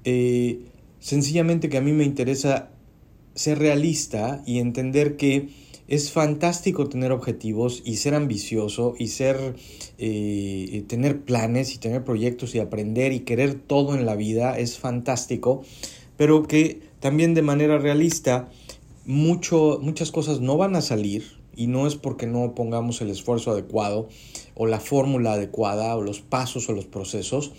Eh, 0.04 0.60
sencillamente 1.00 1.68
que 1.68 1.78
a 1.78 1.80
mí 1.80 1.92
me 1.92 2.04
interesa 2.04 2.70
ser 3.34 3.58
realista 3.58 4.42
y 4.46 4.58
entender 4.58 5.16
que 5.16 5.48
es 5.86 6.10
fantástico 6.10 6.88
tener 6.88 7.12
objetivos 7.12 7.82
y 7.84 7.96
ser 7.96 8.14
ambicioso 8.14 8.94
y 8.98 9.08
ser 9.08 9.56
eh, 9.98 10.84
tener 10.88 11.22
planes 11.22 11.74
y 11.74 11.78
tener 11.78 12.04
proyectos 12.04 12.54
y 12.54 12.58
aprender 12.58 13.12
y 13.12 13.20
querer 13.20 13.54
todo 13.54 13.94
en 13.94 14.06
la 14.06 14.16
vida 14.16 14.58
es 14.58 14.78
fantástico 14.78 15.62
pero 16.16 16.44
que 16.44 16.80
también 17.00 17.34
de 17.34 17.42
manera 17.42 17.78
realista 17.78 18.48
mucho, 19.04 19.78
muchas 19.82 20.10
cosas 20.10 20.40
no 20.40 20.56
van 20.56 20.76
a 20.76 20.80
salir 20.80 21.24
y 21.56 21.66
no 21.66 21.86
es 21.86 21.96
porque 21.96 22.26
no 22.26 22.54
pongamos 22.54 23.00
el 23.00 23.10
esfuerzo 23.10 23.50
adecuado 23.50 24.08
o 24.54 24.66
la 24.66 24.80
fórmula 24.80 25.34
adecuada 25.34 25.94
o 25.96 26.02
los 26.02 26.20
pasos 26.20 26.68
o 26.68 26.72
los 26.72 26.86
procesos 26.86 27.52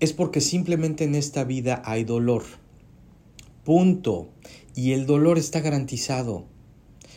es 0.00 0.12
porque 0.12 0.40
simplemente 0.40 1.04
en 1.04 1.14
esta 1.14 1.44
vida 1.44 1.82
hay 1.84 2.04
dolor. 2.04 2.42
Punto. 3.64 4.28
Y 4.74 4.92
el 4.92 5.06
dolor 5.06 5.38
está 5.38 5.60
garantizado 5.60 6.44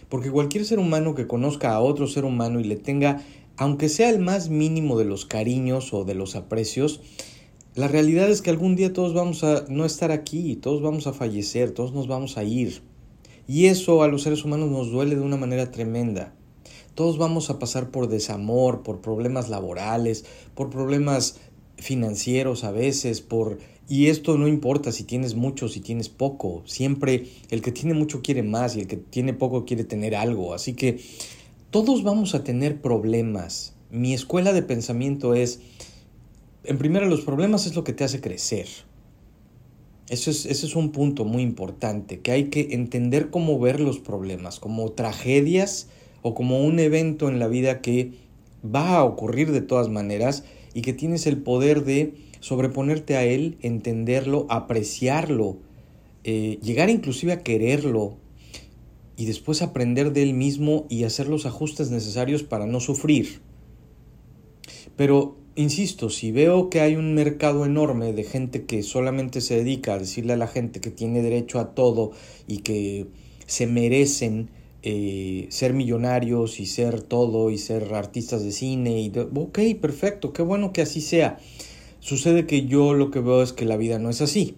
Porque 0.10 0.32
cualquier 0.32 0.66
ser 0.66 0.80
humano 0.80 1.16
que 1.16 1.28
conozca 1.28 1.74
a 1.74 1.80
otro 1.80 2.08
ser 2.08 2.26
humano 2.26 2.60
y 2.60 2.64
le 2.64 2.76
tenga, 2.76 3.24
aunque 3.58 3.90
sea 3.90 4.10
el 4.10 4.20
más 4.20 4.50
mínimo 4.50 4.98
de 4.98 5.06
los 5.06 5.26
cariños 5.26 5.94
o 5.94 6.04
de 6.04 6.16
los 6.16 6.36
aprecios, 6.36 7.02
la 7.76 7.88
realidad 7.88 8.30
es 8.30 8.42
que 8.42 8.50
algún 8.50 8.76
día 8.76 8.92
todos 8.92 9.14
vamos 9.14 9.44
a 9.44 9.66
no 9.70 9.86
estar 9.86 10.12
aquí, 10.12 10.56
todos 10.56 10.82
vamos 10.82 11.08
a 11.08 11.14
fallecer, 11.14 11.72
todos 11.72 11.94
nos 11.94 12.08
vamos 12.08 12.38
a 12.38 12.44
ir. 12.44 12.82
Y 13.48 13.68
eso 13.68 14.04
a 14.04 14.08
los 14.08 14.24
seres 14.24 14.44
humanos 14.44 14.70
nos 14.70 14.92
duele 14.92 15.16
de 15.16 15.22
una 15.22 15.38
manera 15.38 15.72
tremenda. 15.72 16.34
Todos 16.96 17.18
vamos 17.18 17.50
a 17.50 17.60
pasar 17.60 17.92
por 17.92 18.08
desamor, 18.08 18.84
por 18.84 19.02
problemas 19.02 19.50
laborales, 19.50 20.26
por 20.56 20.70
problemas 20.70 21.40
financieros 21.78 22.64
a 22.64 22.72
veces, 22.72 23.22
por 23.22 23.60
y 23.90 24.08
esto 24.08 24.38
no 24.38 24.48
importa 24.48 24.92
si 24.92 25.04
tienes 25.04 25.36
mucho, 25.36 25.68
si 25.68 25.82
tienes 25.82 26.10
poco, 26.10 26.62
siempre 26.66 27.26
el 27.50 27.64
que 27.64 27.72
tiene 27.72 27.96
mucho 27.96 28.22
quiere 28.22 28.44
más 28.44 28.76
y 28.76 28.82
el 28.82 28.88
que 28.88 28.98
tiene 28.98 29.34
poco 29.34 29.66
quiere 29.66 29.84
tener 29.84 30.16
algo, 30.16 30.54
así 30.54 30.74
que 30.74 31.00
todos 31.72 32.04
vamos 32.04 32.36
a 32.36 32.44
tener 32.44 32.82
problemas. 32.82 33.74
Mi 33.90 34.14
escuela 34.14 34.54
de 34.54 34.62
pensamiento 34.62 35.34
es, 35.34 35.60
en 36.64 36.78
primera, 36.78 37.08
los 37.08 37.22
problemas 37.22 37.66
es 37.66 37.76
lo 37.76 37.84
que 37.84 37.94
te 37.94 38.04
hace 38.04 38.22
crecer. 38.22 38.68
Eso 40.08 40.30
es, 40.30 40.46
ese 40.46 40.68
es 40.68 40.76
un 40.76 40.92
punto 40.92 41.26
muy 41.26 41.42
importante, 41.42 42.20
que 42.20 42.32
hay 42.32 42.46
que 42.46 42.70
entender 42.72 43.32
cómo 43.32 43.60
ver 43.60 43.80
los 43.80 44.00
problemas, 44.00 44.60
como 44.60 44.92
tragedias 44.92 45.88
o 46.22 46.36
como 46.36 46.64
un 46.64 46.80
evento 46.80 47.28
en 47.28 47.40
la 47.40 47.48
vida 47.48 47.82
que 47.82 48.14
va 48.64 48.98
a 48.98 49.04
ocurrir 49.04 49.52
de 49.52 49.62
todas 49.62 49.90
maneras 49.90 50.44
y 50.76 50.82
que 50.82 50.94
tienes 50.94 51.26
el 51.26 51.38
poder 51.42 51.86
de 51.86 52.29
sobreponerte 52.40 53.16
a 53.18 53.24
él, 53.24 53.58
entenderlo, 53.62 54.46
apreciarlo, 54.50 55.58
eh, 56.24 56.60
llegar 56.62 56.90
inclusive 56.90 57.34
a 57.34 57.44
quererlo 57.44 58.18
y 59.16 59.26
después 59.26 59.62
aprender 59.62 60.14
de 60.14 60.24
él 60.24 60.34
mismo 60.34 60.86
y 60.90 61.04
hacer 61.04 61.28
los 61.28 61.46
ajustes 61.46 61.92
necesarios 61.92 62.44
para 62.44 62.66
no 62.66 62.80
sufrir. 62.80 63.42
Pero, 64.96 65.38
insisto, 65.56 66.10
si 66.10 66.32
veo 66.32 66.70
que 66.70 66.82
hay 66.82 66.96
un 66.96 67.14
mercado 67.14 67.66
enorme 67.66 68.14
de 68.14 68.24
gente 68.24 68.66
que 68.66 68.84
solamente 68.84 69.42
se 69.42 69.56
dedica 69.56 69.94
a 69.94 70.00
decirle 70.00 70.34
a 70.34 70.38
la 70.38 70.48
gente 70.48 70.80
que 70.80 70.92
tiene 70.92 71.22
derecho 71.22 71.60
a 71.60 71.74
todo 71.74 72.12
y 72.48 72.60
que 72.60 73.08
se 73.46 73.68
merecen 73.68 74.50
eh, 74.84 75.48
ser 75.50 75.74
millonarios 75.74 76.62
y 76.62 76.66
ser 76.66 77.02
todo 77.02 77.50
y 77.50 77.58
ser 77.58 77.94
artistas 77.94 78.44
de 78.44 78.54
cine 78.54 79.02
y 79.02 79.12
ok, 79.18 79.60
perfecto, 79.82 80.32
qué 80.32 80.42
bueno 80.42 80.72
que 80.72 80.82
así 80.82 81.02
sea. 81.02 81.38
Sucede 82.10 82.48
que 82.48 82.66
yo 82.66 82.96
lo 82.96 83.12
que 83.12 83.20
veo 83.20 83.44
es 83.44 83.54
que 83.54 83.66
la 83.66 83.78
vida 83.78 84.00
no 84.00 84.10
es 84.10 84.22
así. 84.22 84.56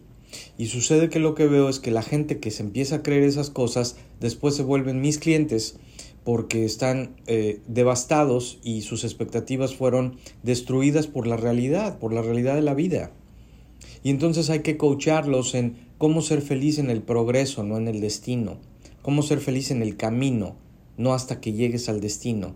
Y 0.58 0.67
sucede 0.67 1.10
que 1.10 1.20
lo 1.20 1.36
que 1.36 1.48
veo 1.48 1.67
es 1.67 1.79
que 1.79 1.91
la 1.91 2.01
gente 2.01 2.39
que 2.39 2.50
se 2.50 2.63
empieza 2.63 2.96
a 2.96 3.03
creer 3.03 3.24
esas 3.24 3.50
cosas 3.50 3.98
después 4.22 4.55
se 4.55 4.63
vuelven 4.63 5.01
mis 5.01 5.17
clientes 5.17 5.75
porque 6.24 6.63
están 6.63 7.17
eh, 7.27 7.60
devastados 7.67 8.60
y 8.63 8.84
sus 8.84 9.03
expectativas 9.03 9.75
fueron 9.75 10.15
destruidas 10.43 11.08
por 11.08 11.27
la 11.27 11.36
realidad, 11.36 12.00
por 12.00 12.13
la 12.13 12.22
realidad 12.22 12.55
de 12.55 12.62
la 12.62 12.74
vida. 12.74 13.12
Y 14.01 14.12
entonces 14.12 14.50
hay 14.50 14.62
que 14.62 14.77
coacharlos 14.77 15.53
en 15.53 15.75
cómo 15.98 16.22
ser 16.22 16.41
feliz 16.41 16.79
en 16.79 16.89
el 16.89 17.01
progreso, 17.01 17.63
no 17.63 17.75
en 17.75 17.89
el 17.89 18.00
destino 18.00 18.60
cómo 19.01 19.24
ser 19.24 19.39
feliz 19.39 19.72
en 19.72 19.81
el 19.81 19.98
camino, 19.98 20.55
no 20.98 21.13
hasta 21.13 21.41
que 21.41 21.53
llegues 21.53 21.89
al 21.89 22.00
destino, 22.00 22.55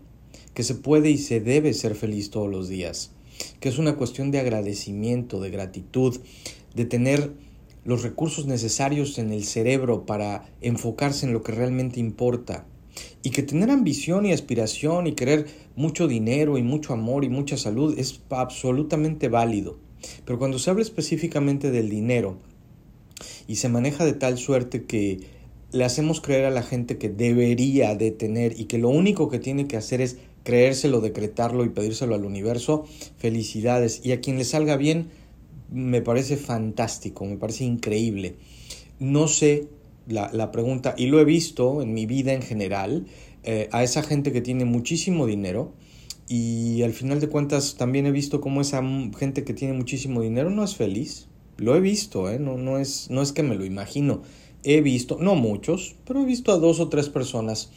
que 0.53 0.63
se 0.63 0.75
puede 0.75 1.09
y 1.09 1.17
se 1.17 1.39
debe 1.39 1.73
ser 1.73 1.95
feliz 1.95 2.29
todos 2.29 2.49
los 2.49 2.69
días, 2.69 3.11
que 3.59 3.69
es 3.69 3.77
una 3.77 3.95
cuestión 3.95 4.31
de 4.31 4.39
agradecimiento, 4.39 5.39
de 5.39 5.49
gratitud, 5.49 6.19
de 6.73 6.85
tener 6.85 7.31
los 7.83 8.03
recursos 8.03 8.47
necesarios 8.47 9.17
en 9.19 9.31
el 9.31 9.43
cerebro 9.43 10.05
para 10.05 10.49
enfocarse 10.61 11.25
en 11.25 11.33
lo 11.33 11.43
que 11.43 11.51
realmente 11.51 11.99
importa, 11.99 12.65
y 13.23 13.31
que 13.31 13.43
tener 13.43 13.69
ambición 13.69 14.25
y 14.25 14.31
aspiración 14.31 15.07
y 15.07 15.13
querer 15.13 15.47
mucho 15.75 16.07
dinero 16.07 16.57
y 16.57 16.63
mucho 16.63 16.93
amor 16.93 17.23
y 17.23 17.29
mucha 17.29 17.57
salud 17.57 17.97
es 17.97 18.21
absolutamente 18.29 19.29
válido. 19.29 19.77
Pero 20.25 20.39
cuando 20.39 20.59
se 20.59 20.69
habla 20.69 20.83
específicamente 20.83 21.71
del 21.71 21.89
dinero 21.89 22.37
y 23.47 23.55
se 23.55 23.69
maneja 23.69 24.05
de 24.05 24.13
tal 24.13 24.37
suerte 24.37 24.83
que 24.83 25.19
le 25.71 25.83
hacemos 25.83 26.21
creer 26.21 26.45
a 26.45 26.51
la 26.51 26.63
gente 26.63 26.97
que 26.97 27.09
debería 27.09 27.95
de 27.95 28.11
tener 28.11 28.59
y 28.59 28.65
que 28.65 28.77
lo 28.77 28.89
único 28.89 29.29
que 29.29 29.39
tiene 29.39 29.67
que 29.67 29.77
hacer 29.77 30.01
es 30.01 30.17
creérselo, 30.45 31.01
decretarlo 31.01 31.65
y 31.65 31.69
pedírselo 31.69 32.15
al 32.15 32.23
universo, 32.23 32.85
felicidades. 33.17 33.99
Y 34.05 34.13
a 34.13 34.21
quien 34.21 34.37
le 34.37 34.45
salga 34.45 34.77
bien, 34.77 35.09
me 35.69 36.01
parece 36.01 36.37
fantástico, 36.37 37.25
me 37.25 37.35
parece 37.35 37.65
increíble. 37.65 38.35
No 38.99 39.27
sé 39.27 39.67
la, 40.07 40.51
pregunta, 40.51 40.95
y 40.97 41.07
lo 41.07 41.19
he 41.19 41.25
visto 41.25 41.81
en 41.81 41.93
mi 41.93 42.05
vida 42.05 42.31
en 42.31 42.43
general, 42.43 43.07
eh, 43.43 43.67
a 43.71 43.83
esa 43.83 44.03
gente 44.03 44.31
que 44.31 44.39
tiene 44.39 44.63
muchísimo 44.63 45.25
dinero, 45.25 45.73
y 46.29 46.83
al 46.83 46.93
final 46.93 47.19
de 47.19 47.27
cuentas 47.27 47.75
también 47.75 48.05
he 48.05 48.11
visto 48.11 48.39
cómo 48.39 48.61
esa 48.61 48.81
gente 49.17 49.43
que 49.43 49.53
tiene 49.53 49.73
muchísimo 49.73 50.21
dinero 50.21 50.49
no 50.49 50.63
es 50.63 50.75
feliz. 50.75 51.27
Lo 51.57 51.75
he 51.75 51.79
visto, 51.79 52.29
¿eh? 52.29 52.39
no, 52.39 52.57
no, 52.57 52.77
es, 52.77 53.09
no 53.09 53.21
es 53.21 53.31
que 53.31 53.43
me 53.43 53.55
lo 53.55 53.65
imagino 53.65 54.21
he 54.65 54.81
visto, 54.81 55.17
no 55.21 55.35
muchos, 55.35 55.95
pero 56.05 56.21
he 56.21 56.25
visto 56.25 56.51
a 56.51 56.57
dos 56.57 56.79
o 56.79 56.89
tres 56.89 57.07
personas 57.07 57.69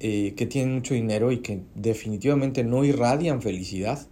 eh, 0.00 0.34
que 0.36 0.46
tienen 0.46 0.74
mucho 0.74 0.94
dinero 0.94 1.30
y 1.30 1.38
que 1.38 1.62
definitivamente 1.74 2.64
no 2.64 2.84
irradian 2.84 3.42
felicidad. 3.42 4.06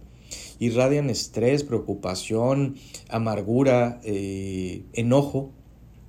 Irradian 0.59 1.09
estrés, 1.09 1.63
preocupación, 1.63 2.75
amargura, 3.09 3.99
eh, 4.03 4.83
enojo. 4.93 5.51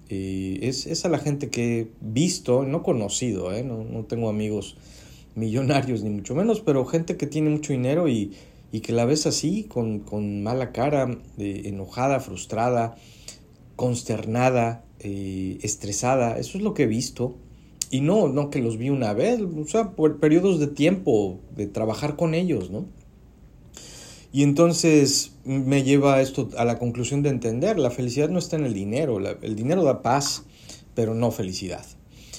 Eh, 0.09 0.59
es, 0.63 1.05
a 1.05 1.09
la 1.09 1.19
gente 1.19 1.51
que 1.51 1.81
he 1.81 1.89
visto, 2.01 2.65
no 2.65 2.83
conocido, 2.83 3.51
no, 3.63 3.85
no, 3.85 4.05
tengo 4.05 4.29
amigos 4.29 4.77
millonarios 5.37 6.03
ni 6.03 6.11
mucho 6.11 6.35
menos, 6.35 6.61
pero 6.61 6.85
gente 6.85 7.17
que 7.17 7.27
tiene 7.27 7.51
mucho 7.51 7.73
dinero 7.73 8.09
y, 8.09 8.33
y 8.73 8.81
que 8.81 8.93
la 8.93 9.05
ves 9.05 9.27
así, 9.27 9.65
con, 9.65 10.01
con 10.01 10.43
mala 10.43 10.73
cara, 10.73 11.17
enojada, 11.39 12.19
frustrada, 12.19 12.97
consternada, 13.77 14.85
eh, 14.99 15.59
estresada. 15.63 16.39
Eso 16.39 16.59
es 16.59 16.63
lo 16.63 16.75
que 16.75 16.83
he 16.83 16.87
visto. 16.87 17.35
Y 17.91 18.01
no, 18.01 18.29
no 18.29 18.51
que 18.51 18.61
los 18.61 18.79
vi 18.79 18.89
una 18.89 19.13
vez, 19.13 19.41
o 19.41 19.67
sea, 19.67 19.93
por 19.93 20.21
periodos 20.21 20.61
de 20.61 20.69
tiempo 20.69 21.41
de 21.57 21.67
trabajar 21.67 22.17
con 22.17 22.35
ellos, 22.35 22.71
¿no? 22.71 22.87
Y 24.33 24.45
entonces 24.45 25.33
me 25.45 25.83
lleva 25.83 26.21
esto 26.21 26.51
a 26.57 26.65
la 26.65 26.79
conclusión 26.79 27.23
de 27.23 27.31
entender, 27.31 27.79
la 27.79 27.91
felicidad 27.91 28.29
no 28.29 28.39
está 28.39 28.57
en 28.57 28.65
el 28.65 28.75
dinero, 28.75 29.19
el 29.19 29.57
dinero 29.57 29.83
da 29.83 30.03
paz, 30.03 30.45
pero 30.95 31.15
no 31.15 31.33
felicidad. 31.33 31.85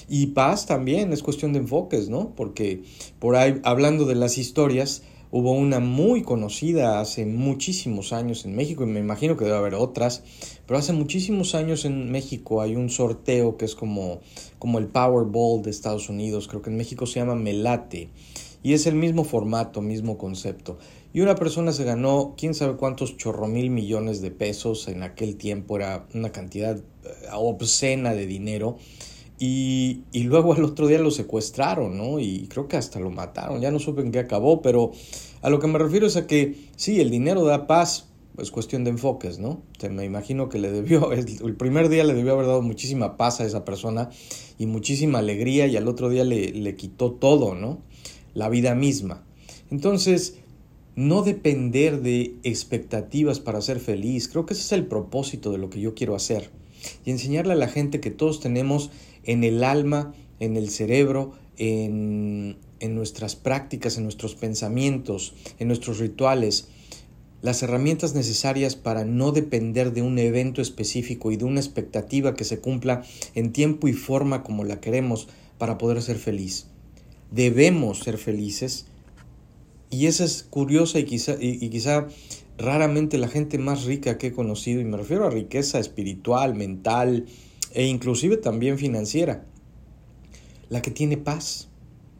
Y 0.08 0.28
paz 0.28 0.66
también 0.66 1.12
es 1.12 1.22
cuestión 1.22 1.52
de 1.52 1.60
enfoques, 1.60 2.08
¿no? 2.08 2.34
Porque 2.34 2.82
por 3.18 3.36
ahí, 3.36 3.60
hablando 3.62 4.06
de 4.06 4.14
las 4.14 4.38
historias, 4.38 5.02
Hubo 5.34 5.52
una 5.52 5.80
muy 5.80 6.20
conocida 6.20 7.00
hace 7.00 7.24
muchísimos 7.24 8.12
años 8.12 8.44
en 8.44 8.54
México 8.54 8.82
y 8.82 8.86
me 8.86 9.00
imagino 9.00 9.34
que 9.34 9.46
debe 9.46 9.56
haber 9.56 9.74
otras, 9.74 10.22
pero 10.66 10.78
hace 10.78 10.92
muchísimos 10.92 11.54
años 11.54 11.86
en 11.86 12.12
México 12.12 12.60
hay 12.60 12.76
un 12.76 12.90
sorteo 12.90 13.56
que 13.56 13.64
es 13.64 13.74
como, 13.74 14.20
como 14.58 14.78
el 14.78 14.88
Powerball 14.88 15.62
de 15.62 15.70
Estados 15.70 16.10
Unidos, 16.10 16.48
creo 16.48 16.60
que 16.60 16.68
en 16.68 16.76
México 16.76 17.06
se 17.06 17.20
llama 17.20 17.34
Melate 17.34 18.10
y 18.62 18.74
es 18.74 18.86
el 18.86 18.94
mismo 18.94 19.24
formato, 19.24 19.80
mismo 19.80 20.18
concepto. 20.18 20.76
Y 21.14 21.22
una 21.22 21.34
persona 21.34 21.72
se 21.72 21.84
ganó 21.84 22.34
quién 22.36 22.52
sabe 22.52 22.76
cuántos 22.76 23.16
chorro 23.16 23.48
mil 23.48 23.70
millones 23.70 24.20
de 24.20 24.32
pesos, 24.32 24.86
en 24.88 25.02
aquel 25.02 25.36
tiempo 25.36 25.76
era 25.76 26.06
una 26.12 26.30
cantidad 26.30 26.76
eh, 26.76 26.82
obscena 27.32 28.12
de 28.12 28.26
dinero. 28.26 28.76
Y, 29.38 30.02
y, 30.12 30.22
luego 30.24 30.54
al 30.54 30.62
otro 30.62 30.86
día 30.86 30.98
lo 30.98 31.10
secuestraron, 31.10 31.98
¿no? 31.98 32.20
Y 32.20 32.46
creo 32.48 32.68
que 32.68 32.76
hasta 32.76 33.00
lo 33.00 33.10
mataron, 33.10 33.60
ya 33.60 33.72
no 33.72 33.80
supe 33.80 34.02
en 34.02 34.12
qué 34.12 34.20
acabó, 34.20 34.62
pero 34.62 34.92
a 35.40 35.50
lo 35.50 35.58
que 35.58 35.66
me 35.66 35.78
refiero 35.78 36.06
es 36.06 36.16
a 36.16 36.26
que 36.26 36.56
sí, 36.76 37.00
el 37.00 37.10
dinero 37.10 37.44
da 37.44 37.66
paz, 37.66 38.08
es 38.38 38.50
cuestión 38.50 38.84
de 38.84 38.90
enfoques, 38.90 39.38
¿no? 39.38 39.62
Te, 39.78 39.90
me 39.90 40.04
imagino 40.04 40.48
que 40.48 40.58
le 40.58 40.70
debió, 40.70 41.12
el 41.12 41.56
primer 41.56 41.88
día 41.88 42.04
le 42.04 42.14
debió 42.14 42.34
haber 42.34 42.46
dado 42.46 42.62
muchísima 42.62 43.16
paz 43.16 43.40
a 43.40 43.44
esa 43.44 43.64
persona 43.64 44.10
y 44.58 44.66
muchísima 44.66 45.18
alegría 45.18 45.66
y 45.66 45.76
al 45.76 45.88
otro 45.88 46.08
día 46.08 46.24
le, 46.24 46.52
le 46.52 46.76
quitó 46.76 47.12
todo, 47.12 47.54
¿no? 47.54 47.80
La 48.34 48.48
vida 48.48 48.74
misma. 48.74 49.24
Entonces, 49.70 50.38
no 50.94 51.22
depender 51.22 52.02
de 52.02 52.36
expectativas 52.42 53.40
para 53.40 53.60
ser 53.60 53.80
feliz, 53.80 54.28
creo 54.28 54.46
que 54.46 54.54
ese 54.54 54.62
es 54.62 54.72
el 54.72 54.86
propósito 54.86 55.50
de 55.50 55.58
lo 55.58 55.70
que 55.70 55.80
yo 55.80 55.94
quiero 55.94 56.14
hacer 56.14 56.50
y 57.04 57.10
enseñarle 57.10 57.52
a 57.52 57.56
la 57.56 57.68
gente 57.68 58.00
que 58.00 58.10
todos 58.10 58.40
tenemos 58.40 58.90
en 59.24 59.44
el 59.44 59.64
alma, 59.64 60.14
en 60.40 60.56
el 60.56 60.70
cerebro, 60.70 61.32
en, 61.56 62.56
en 62.80 62.94
nuestras 62.94 63.36
prácticas, 63.36 63.96
en 63.96 64.04
nuestros 64.04 64.34
pensamientos, 64.34 65.34
en 65.58 65.68
nuestros 65.68 65.98
rituales, 65.98 66.68
las 67.42 67.62
herramientas 67.62 68.14
necesarias 68.14 68.76
para 68.76 69.04
no 69.04 69.32
depender 69.32 69.92
de 69.92 70.02
un 70.02 70.18
evento 70.18 70.62
específico 70.62 71.32
y 71.32 71.36
de 71.36 71.44
una 71.44 71.60
expectativa 71.60 72.34
que 72.34 72.44
se 72.44 72.60
cumpla 72.60 73.02
en 73.34 73.52
tiempo 73.52 73.88
y 73.88 73.92
forma 73.92 74.42
como 74.44 74.64
la 74.64 74.80
queremos 74.80 75.28
para 75.58 75.76
poder 75.76 76.02
ser 76.02 76.18
feliz. 76.18 76.66
Debemos 77.32 78.00
ser 78.00 78.18
felices 78.18 78.86
y 79.90 80.06
esa 80.06 80.24
es 80.24 80.44
curiosa 80.44 81.00
y 81.00 81.04
quizá, 81.04 81.36
y 81.40 81.68
quizá 81.68 82.06
raramente 82.58 83.18
la 83.18 83.28
gente 83.28 83.58
más 83.58 83.84
rica 83.84 84.18
que 84.18 84.28
he 84.28 84.32
conocido, 84.32 84.80
y 84.80 84.84
me 84.84 84.96
refiero 84.96 85.26
a 85.26 85.30
riqueza 85.30 85.78
espiritual, 85.78 86.54
mental 86.54 87.26
e 87.74 87.86
inclusive 87.86 88.36
también 88.36 88.78
financiera, 88.78 89.44
la 90.68 90.82
que 90.82 90.90
tiene 90.90 91.16
paz. 91.16 91.68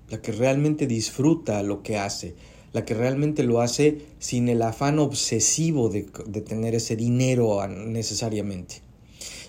la 0.09 0.21
que 0.21 0.33
realmente 0.33 0.87
disfruta 0.87 1.63
lo 1.63 1.83
que 1.83 1.97
hace, 1.97 2.35
la 2.75 2.85
que 2.85 2.93
realmente 2.93 3.45
lo 3.45 3.63
hace 3.63 4.03
sin 4.19 4.51
el 4.51 4.61
afán 4.61 4.99
obsesivo 4.99 5.89
de, 5.89 6.07
de 6.27 6.43
tener 6.43 6.75
ese 6.75 6.97
dinero 6.97 7.67
necesariamente. 7.67 8.83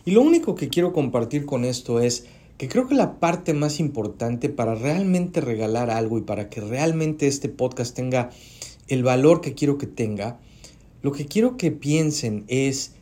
Y 0.05 0.11
lo 0.11 0.21
único 0.21 0.55
que 0.55 0.69
quiero 0.69 0.93
compartir 0.93 1.45
con 1.45 1.65
esto 1.65 1.99
es 1.99 2.27
que 2.57 2.69
creo 2.69 2.87
que 2.87 2.95
la 2.95 3.19
parte 3.19 3.53
más 3.53 3.79
importante 3.79 4.47
para 4.47 4.75
realmente 4.75 5.41
regalar 5.41 5.89
algo 5.89 6.17
y 6.17 6.21
para 6.21 6.49
que 6.49 6.61
realmente 6.61 7.27
este 7.27 7.49
podcast 7.49 7.95
tenga 7.95 8.29
el 8.87 9.03
valor 9.03 9.41
que 9.41 9.53
quiero 9.53 9.77
que 9.77 9.87
tenga, 9.87 10.39
lo 11.01 11.11
que 11.11 11.25
quiero 11.25 11.57
que 11.57 11.71
piensen 11.71 12.45
es 12.47 12.93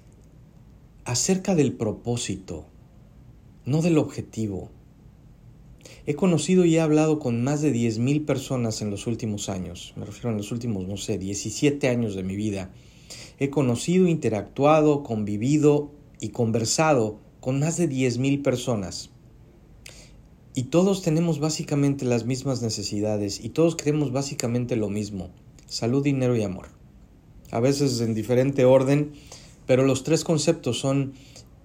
acerca 1.05 1.55
del 1.55 1.73
propósito, 1.73 2.65
no 3.65 3.81
del 3.81 3.97
objetivo. 3.97 4.69
He 6.05 6.15
conocido 6.15 6.65
y 6.65 6.75
he 6.75 6.81
hablado 6.81 7.19
con 7.19 7.43
más 7.43 7.61
de 7.61 7.73
10.000 7.73 8.25
personas 8.25 8.81
en 8.81 8.89
los 8.89 9.07
últimos 9.07 9.49
años, 9.49 9.93
me 9.95 10.05
refiero 10.05 10.29
en 10.31 10.37
los 10.37 10.51
últimos, 10.51 10.87
no 10.87 10.97
sé, 10.97 11.17
17 11.17 11.87
años 11.89 12.15
de 12.15 12.23
mi 12.23 12.35
vida. 12.35 12.71
He 13.39 13.49
conocido, 13.49 14.07
interactuado, 14.07 15.03
convivido 15.03 15.91
y 16.19 16.29
conversado 16.29 17.19
con 17.39 17.59
más 17.59 17.77
de 17.77 17.89
10.000 17.89 18.41
personas. 18.41 19.09
Y 20.53 20.63
todos 20.63 21.01
tenemos 21.01 21.39
básicamente 21.39 22.05
las 22.05 22.25
mismas 22.25 22.61
necesidades 22.61 23.43
y 23.43 23.49
todos 23.49 23.75
queremos 23.75 24.11
básicamente 24.11 24.75
lo 24.75 24.89
mismo, 24.89 25.29
salud, 25.65 26.03
dinero 26.03 26.35
y 26.35 26.43
amor. 26.43 26.69
A 27.51 27.59
veces 27.59 28.01
en 28.01 28.13
diferente 28.13 28.65
orden, 28.65 29.11
pero 29.65 29.85
los 29.85 30.03
tres 30.03 30.23
conceptos 30.23 30.79
son 30.79 31.13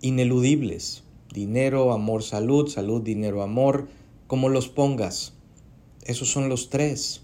ineludibles. 0.01 1.03
Dinero, 1.37 1.93
amor, 1.93 2.23
salud, 2.23 2.67
salud, 2.67 3.03
dinero, 3.03 3.43
amor, 3.43 3.89
como 4.27 4.49
los 4.49 4.69
pongas. 4.69 5.35
Esos 6.07 6.31
son 6.31 6.49
los 6.49 6.71
tres. 6.71 7.21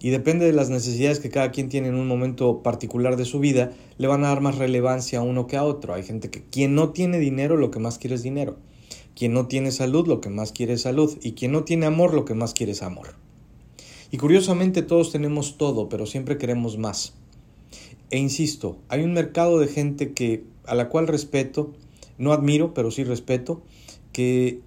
Y 0.00 0.08
depende 0.08 0.46
de 0.46 0.54
las 0.54 0.70
necesidades 0.70 1.20
que 1.20 1.28
cada 1.28 1.50
quien 1.50 1.68
tiene 1.68 1.88
en 1.88 1.96
un 1.96 2.08
momento 2.08 2.62
particular 2.62 3.18
de 3.18 3.26
su 3.26 3.38
vida, 3.38 3.72
le 3.98 4.06
van 4.06 4.24
a 4.24 4.28
dar 4.28 4.40
más 4.40 4.56
relevancia 4.56 5.18
a 5.18 5.22
uno 5.22 5.46
que 5.46 5.58
a 5.58 5.64
otro. 5.64 5.92
Hay 5.92 6.02
gente 6.02 6.30
que 6.30 6.42
quien 6.44 6.74
no 6.74 6.92
tiene 6.92 7.18
dinero, 7.18 7.58
lo 7.58 7.70
que 7.70 7.78
más 7.78 7.98
quiere 7.98 8.16
es 8.16 8.22
dinero. 8.22 8.56
Quien 9.14 9.34
no 9.34 9.48
tiene 9.48 9.70
salud, 9.70 10.08
lo 10.08 10.22
que 10.22 10.30
más 10.30 10.52
quiere 10.52 10.72
es 10.72 10.80
salud. 10.80 11.18
Y 11.20 11.32
quien 11.32 11.52
no 11.52 11.64
tiene 11.64 11.84
amor, 11.84 12.14
lo 12.14 12.24
que 12.24 12.32
más 12.32 12.54
quiere 12.54 12.72
es 12.72 12.82
amor. 12.82 13.16
Y 14.10 14.16
curiosamente 14.16 14.80
todos 14.80 15.12
tenemos 15.12 15.58
todo, 15.58 15.90
pero 15.90 16.06
siempre 16.06 16.38
queremos 16.38 16.78
más. 16.78 17.12
E 18.10 18.16
insisto, 18.16 18.78
hay 18.88 19.02
un 19.02 19.12
mercado 19.12 19.58
de 19.58 19.68
gente 19.68 20.14
que 20.14 20.44
a 20.64 20.74
la 20.74 20.88
cual 20.88 21.06
respeto, 21.06 21.74
no 22.20 22.32
admiro, 22.32 22.74
pero 22.74 22.90
sí 22.90 23.02
respeto, 23.02 23.62
que 24.12 24.60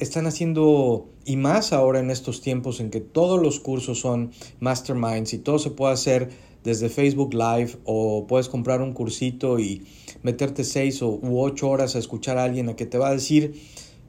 están 0.00 0.26
haciendo 0.26 1.08
y 1.24 1.36
más 1.36 1.72
ahora 1.72 2.00
en 2.00 2.10
estos 2.10 2.42
tiempos 2.42 2.80
en 2.80 2.90
que 2.90 3.00
todos 3.00 3.40
los 3.40 3.60
cursos 3.60 4.00
son 4.00 4.32
masterminds 4.58 5.32
y 5.32 5.38
todo 5.38 5.58
se 5.58 5.70
puede 5.70 5.94
hacer 5.94 6.30
desde 6.64 6.90
Facebook 6.90 7.32
Live 7.32 7.78
o 7.84 8.26
puedes 8.26 8.48
comprar 8.48 8.82
un 8.82 8.92
cursito 8.92 9.58
y 9.58 9.82
meterte 10.22 10.64
seis 10.64 11.00
o, 11.00 11.08
u 11.22 11.40
ocho 11.40 11.70
horas 11.70 11.96
a 11.96 11.98
escuchar 11.98 12.36
a 12.36 12.44
alguien 12.44 12.68
a 12.68 12.76
que 12.76 12.84
te 12.84 12.98
va 12.98 13.08
a 13.08 13.12
decir 13.12 13.54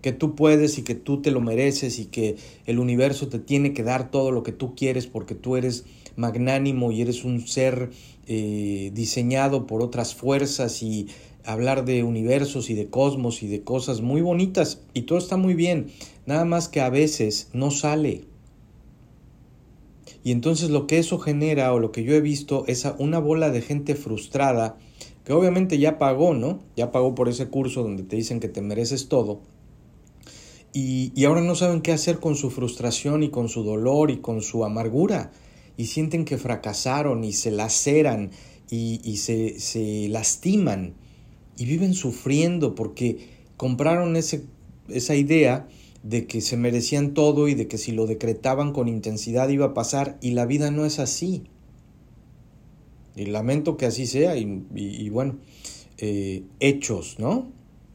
que 0.01 0.11
tú 0.11 0.35
puedes 0.35 0.77
y 0.77 0.83
que 0.83 0.95
tú 0.95 1.21
te 1.21 1.31
lo 1.31 1.39
mereces 1.39 2.00
y 2.00 2.05
que 2.05 2.35
el 2.65 2.79
universo 2.79 3.27
te 3.27 3.39
tiene 3.39 3.73
que 3.73 3.83
dar 3.83 4.09
todo 4.09 4.31
lo 4.31 4.43
que 4.43 4.51
tú 4.51 4.75
quieres 4.75 5.05
porque 5.05 5.35
tú 5.35 5.55
eres 5.55 5.85
magnánimo 6.15 6.91
y 6.91 7.01
eres 7.01 7.23
un 7.23 7.47
ser 7.47 7.91
eh, 8.27 8.91
diseñado 8.93 9.67
por 9.67 9.81
otras 9.81 10.15
fuerzas 10.15 10.81
y 10.83 11.07
hablar 11.45 11.86
de 11.86 12.03
universos 12.03 12.69
y 12.69 12.74
de 12.74 12.89
cosmos 12.89 13.43
y 13.43 13.48
de 13.48 13.63
cosas 13.63 14.01
muy 14.01 14.21
bonitas 14.21 14.81
y 14.93 15.03
todo 15.03 15.17
está 15.17 15.38
muy 15.38 15.53
bien, 15.53 15.88
nada 16.25 16.45
más 16.45 16.67
que 16.67 16.81
a 16.81 16.89
veces 16.89 17.50
no 17.53 17.71
sale. 17.71 18.25
Y 20.24 20.31
entonces 20.31 20.69
lo 20.69 20.88
que 20.88 21.00
eso 21.00 21.17
genera 21.17 21.74
o 21.74 21.79
lo 21.79 21.91
que 21.91 22.03
yo 22.03 22.13
he 22.13 22.21
visto 22.21 22.63
es 22.67 22.86
una 23.00 23.19
bola 23.19 23.50
de 23.50 23.62
gente 23.62 23.95
frustrada 23.95 24.77
que 25.25 25.33
obviamente 25.33 25.77
ya 25.77 25.98
pagó, 25.98 26.33
¿no? 26.33 26.59
Ya 26.75 26.92
pagó 26.92 27.15
por 27.15 27.29
ese 27.29 27.48
curso 27.50 27.83
donde 27.83 28.03
te 28.03 28.15
dicen 28.15 28.39
que 28.39 28.48
te 28.48 28.61
mereces 28.61 29.07
todo. 29.07 29.42
Y, 30.74 31.11
y 31.15 31.25
ahora 31.25 31.42
no 31.42 31.55
saben 31.55 31.81
qué 31.81 31.92
hacer 31.92 32.20
con 32.20 32.35
su 32.35 32.50
frustración 32.50 33.24
y 33.24 33.29
con 33.29 33.50
su 33.50 33.63
dolor 33.63 34.09
y 34.09 34.18
con 34.18 34.42
su 34.42 34.63
amargura. 34.63 35.31
Y 35.77 35.85
sienten 35.87 36.25
que 36.25 36.37
fracasaron 36.37 37.24
y 37.24 37.33
se 37.33 37.51
laceran 37.51 38.31
y, 38.70 39.01
y 39.03 39.18
se, 39.18 39.59
se 39.59 40.07
lastiman 40.09 40.96
y 41.61 41.65
viven 41.65 41.93
sufriendo 41.93 42.74
porque 42.74 43.19
compraron 43.55 44.15
ese, 44.15 44.45
esa 44.89 45.13
idea 45.13 45.67
de 46.01 46.25
que 46.25 46.41
se 46.41 46.57
merecían 46.57 47.13
todo 47.13 47.47
y 47.47 47.53
de 47.53 47.67
que 47.67 47.77
si 47.77 47.91
lo 47.91 48.07
decretaban 48.07 48.74
con 48.74 48.87
intensidad 48.87 49.47
iba 49.50 49.67
a 49.67 49.74
pasar 49.75 50.17
y 50.21 50.31
la 50.31 50.47
vida 50.47 50.71
no 50.71 50.87
es 50.87 50.97
así. 50.97 51.43
Y 53.15 53.27
lamento 53.27 53.77
que 53.77 53.85
así 53.85 54.07
sea 54.07 54.35
y, 54.37 55.09
bueno, 55.09 55.37
eh, 56.00 56.45
hechos, 56.59 57.17
¿no? 57.19 57.51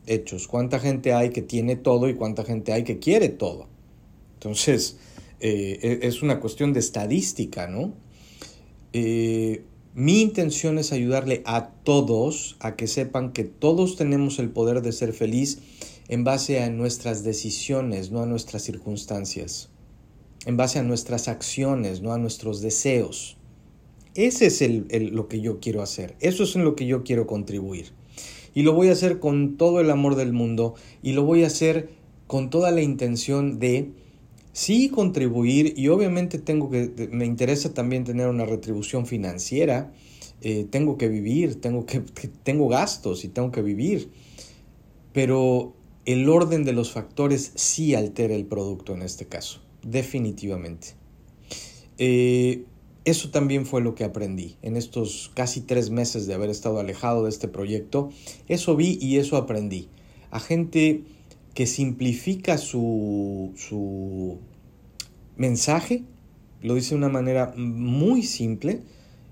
Hechos. 0.07 0.47
¿Cuánta 0.47 0.79
gente 0.79 1.13
hay 1.13 1.31
que 1.31 1.43
tiene 1.43 1.75
todo 1.75 2.09
y 2.09 2.15
cuánta 2.15 2.45
gente 2.45 2.73
hay 2.73 2.85
que 2.85 3.01
quiere 3.01 3.31
todo? 3.31 3.67
Entonces, 4.35 4.99
eh, 5.41 5.81
e, 5.83 6.07
es 6.07 6.23
una 6.23 6.39
cuestión 6.39 6.73
de 6.73 6.79
estadística, 6.79 7.67
¿no? 7.67 7.95
Eh, 8.93 9.65
mi 9.97 10.21
intención 10.21 10.77
es 10.77 10.93
ayudarle 10.93 11.41
a 11.47 11.71
todos 11.71 12.59
a 12.61 12.77
que 12.77 12.87
sepan 12.87 13.33
que 13.33 13.45
todos 13.45 13.97
tenemos 13.97 14.39
el 14.39 14.51
poder 14.51 14.83
de 14.83 14.93
ser 14.93 15.15
feliz 15.15 15.59
en 16.09 16.23
base 16.23 16.63
a 16.63 16.69
nuestras 16.69 17.25
decisiones, 17.25 18.11
no 18.11 18.21
a 18.21 18.27
nuestras 18.27 18.63
circunstancias, 18.63 19.71
en 20.45 20.59
base 20.59 20.79
a 20.79 20.83
nuestras 20.83 21.29
acciones, 21.29 22.03
no 22.03 22.13
a 22.13 22.19
nuestros 22.19 22.61
deseos. 22.61 23.39
Ese 24.15 24.49
es 24.49 24.61
lo 25.13 25.29
que 25.29 25.41
yo 25.41 25.61
quiero 25.61 25.81
hacer, 25.81 26.15
eso 26.21 26.43
es 26.43 26.55
en 26.57 26.65
lo 26.65 26.77
que 26.77 26.85
yo 26.85 27.03
quiero 27.03 27.27
contribuir. 27.27 27.93
Y 28.53 28.65
lo 28.65 28.75
voy 28.75 28.91
a 28.91 28.93
hacer 28.93 29.19
con 29.19 29.57
todo 29.57 29.81
el 29.81 29.91
amor 29.91 30.15
del 30.15 30.35
mundo 30.35 30.75
y 31.03 31.13
lo 31.13 31.25
voy 31.25 31.43
a 31.43 31.47
hacer 31.47 31.89
con 32.27 32.51
toda 32.51 32.71
la 32.71 32.83
intención 32.83 33.59
de 33.59 33.93
sí 34.57 34.89
contribuir 34.89 35.75
y 35.77 35.89
obviamente 35.89 36.39
tengo 36.39 36.71
que, 36.71 37.11
me 37.13 37.27
interesa 37.27 37.75
también 37.75 38.05
tener 38.05 38.27
una 38.29 38.47
retribución 38.47 39.05
financiera, 39.05 39.93
eh, 40.41 40.67
tengo 40.71 40.97
que 40.97 41.09
vivir, 41.09 41.61
tengo, 41.61 41.85
que, 41.87 42.01
tengo 42.43 42.67
gastos 42.67 43.27
y 43.27 43.29
tengo 43.29 43.51
que 43.51 43.61
vivir, 43.61 44.11
pero 45.13 45.75
el 46.07 46.27
orden 46.31 46.65
de 46.65 46.73
los 46.73 46.91
factores 46.91 47.53
sí 47.55 47.95
altera 47.95 48.35
el 48.35 48.47
producto 48.47 48.95
en 48.95 49.03
este 49.03 49.27
caso, 49.27 49.61
definitivamente. 49.83 50.95
Eh, 51.99 52.65
eso 53.05 53.31
también 53.31 53.67
fue 53.67 53.83
lo 53.83 53.95
que 53.95 54.05
aprendí 54.05 54.57
en 54.63 54.79
estos 54.79 55.31
casi 55.35 55.61
tres 55.61 55.91
meses 55.91 56.27
de 56.27 56.33
haber 56.33 56.49
estado 56.49 56.81
alejado 56.81 57.25
de 57.25 57.29
este 57.29 57.47
proyecto. 57.47 58.09
Eso 58.49 58.75
vi 58.75 58.97
y 59.03 59.19
eso 59.19 59.37
aprendí. 59.37 59.91
A 60.31 60.41
gente 60.41 61.05
que 61.57 61.67
simplifica 61.67 62.59
su, 62.59 63.55
su 63.57 64.39
mensaje, 65.39 66.05
lo 66.61 66.75
dice 66.75 66.91
de 66.91 66.97
una 66.97 67.09
manera 67.09 67.55
muy 67.57 68.23
simple, 68.25 68.83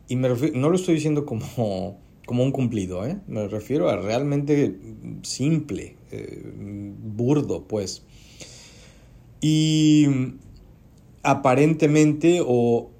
y 0.09 0.17
me 0.17 0.31
no 0.55 0.71
lo 0.71 0.75
estoy 0.75 0.95
diciendo 0.95 1.27
como, 1.27 1.99
como 2.25 2.43
un 2.43 2.51
cumplido, 2.51 3.07
¿eh? 3.07 3.19
me 3.29 3.47
refiero 3.47 3.91
a 3.91 3.97
realmente 3.99 4.75
simple, 5.21 5.97
eh, 6.13 6.51
burdo, 7.15 7.69
pues. 7.69 8.05
Y 9.43 10.07
aparentemente, 11.23 12.41
o 12.43 12.91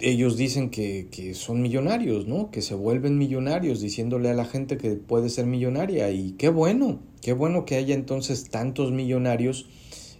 ellos 0.00 0.36
dicen 0.36 0.70
que, 0.70 1.06
que, 1.08 1.34
son 1.34 1.62
millonarios, 1.62 2.26
¿no? 2.26 2.50
Que 2.50 2.62
se 2.62 2.74
vuelven 2.74 3.16
millonarios 3.16 3.80
diciéndole 3.80 4.28
a 4.30 4.34
la 4.34 4.44
gente 4.44 4.76
que 4.76 4.96
puede 4.96 5.28
ser 5.28 5.46
millonaria. 5.46 6.10
Y 6.10 6.32
qué 6.32 6.48
bueno, 6.48 6.98
qué 7.22 7.32
bueno 7.32 7.64
que 7.64 7.76
haya 7.76 7.94
entonces 7.94 8.50
tantos 8.50 8.92
millonarios 8.92 9.66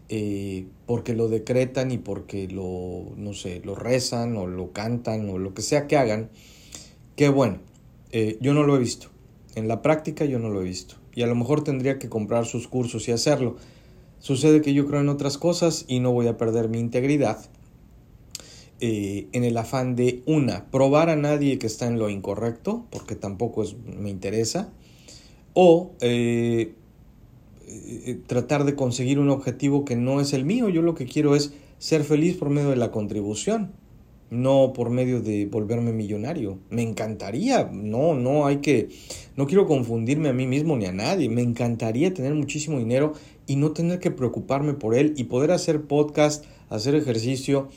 eh, 0.09 0.67
porque 0.87 1.15
lo 1.15 1.29
decretan 1.29 1.91
y 1.91 1.99
porque 1.99 2.47
lo, 2.47 3.13
no 3.17 3.35
sé, 3.35 3.61
lo 3.65 3.75
rezan 3.75 4.37
o 4.37 4.47
lo 4.47 4.73
cantan 4.73 5.29
o 5.29 5.39
lo 5.39 5.55
que 5.55 5.63
sea 5.63 5.87
que 5.87 5.97
hagan. 5.97 6.31
Qué 7.17 7.29
bueno, 7.29 7.59
eh, 8.11 8.39
yo 8.41 8.55
no 8.55 8.63
lo 8.63 8.77
he 8.77 8.79
visto. 8.79 9.09
En 9.55 9.69
la 9.69 9.83
práctica 9.83 10.25
yo 10.25 10.39
no 10.39 10.49
lo 10.49 10.61
he 10.61 10.65
visto. 10.65 10.97
Y 11.15 11.23
a 11.23 11.27
lo 11.27 11.35
mejor 11.35 11.65
tendría 11.65 11.99
que 11.99 12.09
comprar 12.09 12.47
sus 12.47 12.69
cursos 12.69 13.09
y 13.09 13.13
hacerlo. 13.13 13.57
Sucede 14.19 14.61
que 14.61 14.73
yo 14.75 14.87
creo 14.87 15.01
en 15.01 15.09
otras 15.09 15.39
cosas 15.39 15.85
y 15.89 16.01
no 16.01 16.13
voy 16.13 16.29
a 16.29 16.37
perder 16.37 16.69
mi 16.69 16.79
integridad 16.79 17.49
eh, 18.81 19.29
en 19.33 19.45
el 19.45 19.57
afán 19.57 19.97
de, 19.97 20.23
una, 20.27 20.71
probar 20.71 21.09
a 21.09 21.17
nadie 21.17 21.59
que 21.59 21.67
está 21.67 21.87
en 21.87 21.99
lo 21.99 22.11
incorrecto, 22.11 22.85
porque 22.91 23.15
tampoco 23.15 23.65
me 23.87 24.11
interesa, 24.11 24.73
o 25.55 25.93
eh, 27.67 28.19
tratar 28.27 28.65
de 28.65 28.75
conseguir 28.75 29.19
un 29.19 29.31
objetivo 29.31 29.85
que 29.85 29.97
no 29.97 30.21
es 30.21 30.33
el 30.33 30.45
mío. 30.45 30.69
Yo 30.69 30.83
lo 30.83 30.95
que 30.95 31.07
quiero 31.07 31.37
es 31.37 31.53
ser 31.79 32.05
feliz 32.05 32.37
por 32.37 32.51
medio 32.51 32.71
de 32.71 32.77
la 32.77 32.91
contribución, 32.91 33.73
no 34.31 34.73
por 34.73 34.91
medio 34.91 35.21
de 35.21 35.47
volverme 35.47 35.93
millonario. 35.93 36.59
Me 36.71 36.83
encantaría, 36.83 37.71
no, 37.73 38.15
no 38.15 38.47
hay 38.47 38.59
que, 38.59 38.89
no 39.37 39.47
quiero 39.47 39.67
confundirme 39.67 40.29
a 40.29 40.33
mí 40.33 40.47
mismo 40.47 40.77
ni 40.77 40.87
a 40.87 40.93
nadie. 40.93 41.29
Me 41.29 41.43
encantaría 41.43 42.15
tener 42.15 42.35
muchísimo 42.35 42.79
dinero 42.79 43.15
y 43.47 43.57
no 43.57 43.73
tener 43.73 43.99
que 43.99 44.11
preocuparme 44.11 44.75
por 44.75 44.95
él 44.95 45.15
y 45.17 45.25
poder 45.25 45.51
hacer 45.51 45.83
podcast 45.83 46.45
hacer 46.73 46.95
ejercicio, 46.95 47.69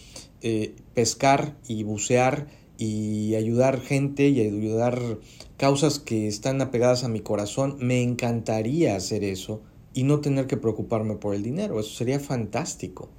eh, 0.42 0.74
pescar 0.94 1.56
y 1.68 1.84
bucear 1.84 2.48
y 2.78 3.36
ayudar 3.36 3.82
gente 3.82 4.30
y 4.30 4.42
ayudar 4.42 5.20
causas 5.58 6.00
que 6.00 6.28
están 6.28 6.62
apegadas 6.62 7.04
a 7.04 7.10
mi 7.10 7.20
corazón. 7.20 7.78
Me 7.80 8.02
encantaría 8.02 8.96
hacer 8.96 9.24
eso 9.24 9.62
y 9.96 10.04
no 10.04 10.20
tener 10.20 10.46
que 10.46 10.58
preocuparme 10.58 11.16
por 11.16 11.34
el 11.34 11.42
dinero. 11.42 11.80
Eso 11.80 11.96
sería 11.96 12.20
fantástico. 12.20 13.10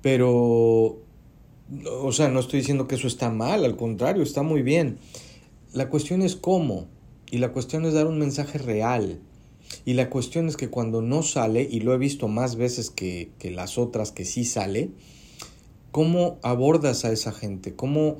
Pero, 0.00 1.00
o 1.84 2.12
sea, 2.12 2.28
no 2.28 2.40
estoy 2.40 2.60
diciendo 2.60 2.88
que 2.88 2.94
eso 2.94 3.08
está 3.08 3.28
mal, 3.28 3.64
al 3.64 3.76
contrario, 3.76 4.22
está 4.22 4.42
muy 4.42 4.62
bien. 4.62 4.98
La 5.74 5.90
cuestión 5.90 6.22
es 6.22 6.36
cómo. 6.36 6.86
Y 7.30 7.38
la 7.38 7.52
cuestión 7.52 7.84
es 7.84 7.92
dar 7.92 8.06
un 8.06 8.18
mensaje 8.18 8.56
real. 8.56 9.20
Y 9.84 9.94
la 9.94 10.10
cuestión 10.10 10.48
es 10.48 10.56
que 10.56 10.70
cuando 10.70 11.02
no 11.02 11.22
sale, 11.22 11.66
y 11.68 11.80
lo 11.80 11.92
he 11.92 11.98
visto 11.98 12.28
más 12.28 12.56
veces 12.56 12.90
que, 12.90 13.30
que 13.38 13.50
las 13.50 13.76
otras 13.76 14.12
que 14.12 14.24
sí 14.24 14.44
sale, 14.44 14.90
¿cómo 15.90 16.38
abordas 16.42 17.04
a 17.04 17.12
esa 17.12 17.32
gente? 17.32 17.74
¿Cómo, 17.74 18.18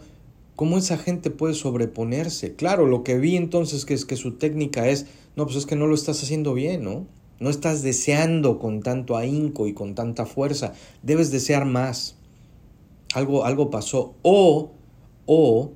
¿Cómo 0.56 0.76
esa 0.76 0.98
gente 0.98 1.30
puede 1.30 1.54
sobreponerse? 1.54 2.54
Claro, 2.56 2.86
lo 2.86 3.04
que 3.04 3.18
vi 3.18 3.36
entonces 3.36 3.84
que 3.84 3.94
es 3.94 4.04
que 4.04 4.16
su 4.16 4.32
técnica 4.32 4.88
es, 4.88 5.06
no, 5.36 5.44
pues 5.44 5.56
es 5.56 5.66
que 5.66 5.76
no 5.76 5.86
lo 5.86 5.94
estás 5.94 6.22
haciendo 6.22 6.52
bien, 6.52 6.82
¿no? 6.82 7.06
No 7.40 7.48
estás 7.48 7.82
deseando 7.82 8.58
con 8.58 8.82
tanto 8.82 9.16
ahínco 9.16 9.66
y 9.66 9.72
con 9.72 9.94
tanta 9.94 10.26
fuerza. 10.26 10.74
Debes 11.02 11.30
desear 11.30 11.64
más. 11.64 12.16
Algo, 13.14 13.46
algo 13.46 13.70
pasó. 13.70 14.14
O, 14.20 14.72
o, 15.24 15.72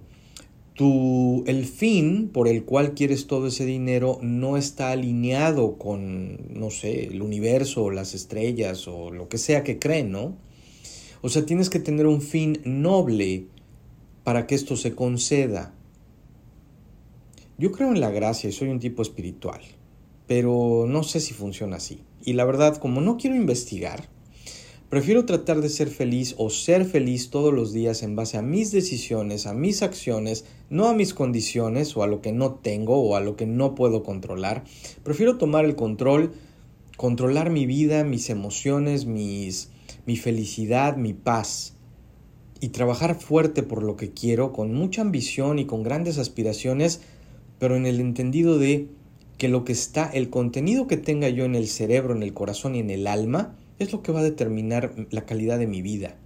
tu, 0.75 1.43
el 1.47 1.65
fin 1.65 2.29
por 2.29 2.49
el 2.49 2.65
cual 2.65 2.93
quieres 2.93 3.27
todo 3.27 3.47
ese 3.47 3.65
dinero 3.65 4.19
no 4.21 4.59
está 4.59 4.91
alineado 4.91 5.79
con, 5.79 6.39
no 6.53 6.71
sé, 6.71 7.07
el 7.07 7.23
universo 7.23 7.85
o 7.85 7.91
las 7.91 8.15
estrellas 8.15 8.87
o 8.87 9.11
lo 9.11 9.31
que 9.31 9.39
sea 9.39 9.65
que 9.65 9.79
creen, 9.79 10.13
¿no? 10.13 10.37
O 11.23 11.31
sea, 11.31 11.47
tienes 11.47 11.71
que 11.71 11.81
tener 11.81 12.07
un 12.07 12.21
fin 12.21 12.61
noble 12.67 13.47
para 14.23 14.47
que 14.47 14.55
esto 14.55 14.77
se 14.77 14.95
conceda. 14.95 15.73
Yo 17.57 17.73
creo 17.73 17.89
en 17.89 18.01
la 18.01 18.11
gracia 18.11 18.51
y 18.51 18.53
soy 18.53 18.69
un 18.69 18.81
tipo 18.81 19.01
espiritual 19.01 19.63
pero 20.27 20.87
no 20.89 21.03
sé 21.03 21.21
si 21.21 21.35
funciona 21.35 21.77
así. 21.77 22.03
Y 22.25 22.33
la 22.33 22.45
verdad, 22.45 22.77
como 22.77 23.01
no 23.01 23.17
quiero 23.17 23.37
investigar, 23.37 24.09
prefiero 24.89 25.25
tratar 25.25 25.61
de 25.61 25.69
ser 25.69 25.89
feliz 25.89 26.35
o 26.39 26.51
ser 26.51 26.85
feliz 26.85 27.31
todos 27.31 27.53
los 27.53 27.73
días 27.73 28.03
en 28.03 28.17
base 28.17 28.39
a 28.39 28.43
mis 28.43 28.73
decisiones, 28.73 29.47
a 29.47 29.55
mis 29.55 29.83
acciones, 29.83 30.45
no 30.71 30.89
a 30.89 30.95
mis 30.95 31.15
condiciones 31.15 31.97
o 31.97 32.03
a 32.03 32.07
lo 32.07 32.21
que 32.21 32.33
no 32.33 32.55
tengo 32.55 33.01
o 33.01 33.17
a 33.17 33.21
lo 33.21 33.37
que 33.37 33.47
no 33.47 33.75
puedo 33.75 34.03
controlar. 34.03 34.65
Prefiero 35.03 35.37
tomar 35.37 35.65
el 35.65 35.77
control, 35.77 36.33
controlar 36.97 37.51
mi 37.51 37.67
vida, 37.67 38.05
mis 38.05 38.31
emociones, 38.31 39.05
mis, 39.05 39.71
mi 40.07 40.17
felicidad, 40.17 40.97
mi 40.97 41.13
paz 41.13 41.75
y 42.61 42.71
trabajar 42.71 43.15
fuerte 43.17 43.63
por 43.63 43.83
lo 43.83 43.97
que 43.97 44.13
quiero, 44.13 44.53
con 44.53 44.73
mucha 44.73 45.03
ambición 45.03 45.59
y 45.59 45.67
con 45.67 45.83
grandes 45.83 46.17
aspiraciones, 46.17 47.03
pero 47.59 47.77
en 47.77 47.85
el 47.85 48.01
entendido 48.01 48.59
de 48.59 48.89
que 49.39 49.49
lo 49.49 49.65
que 49.65 49.73
está, 49.73 50.07
el 50.07 50.31
contenido 50.31 50.87
que 50.87 50.97
tenga 50.97 51.29
yo 51.29 51.45
en 51.45 51.55
el 51.55 51.69
cerebro, 51.69 52.15
en 52.15 52.23
el 52.23 52.35
corazón 52.35 52.75
y 52.75 52.81
en 52.81 52.91
el 52.91 53.07
alma, 53.07 53.57
es 53.79 53.93
lo 53.93 54.03
que 54.03 54.13
va 54.13 54.21
a 54.21 54.25
determinar 54.25 54.95
la 55.11 55.27
calidad 55.27 55.59
de 55.59 55.67
mi 55.67 55.83
vida, 55.83 56.17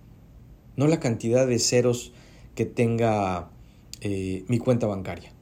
no 0.77 0.87
la 0.87 1.01
cantidad 1.01 1.47
de 1.47 1.59
ceros 1.59 2.13
que 2.55 2.67
tenga 2.67 3.51
eh, 4.01 4.45
mi 4.49 4.59
cuenta 4.59 4.87
bancaria. 4.87 5.33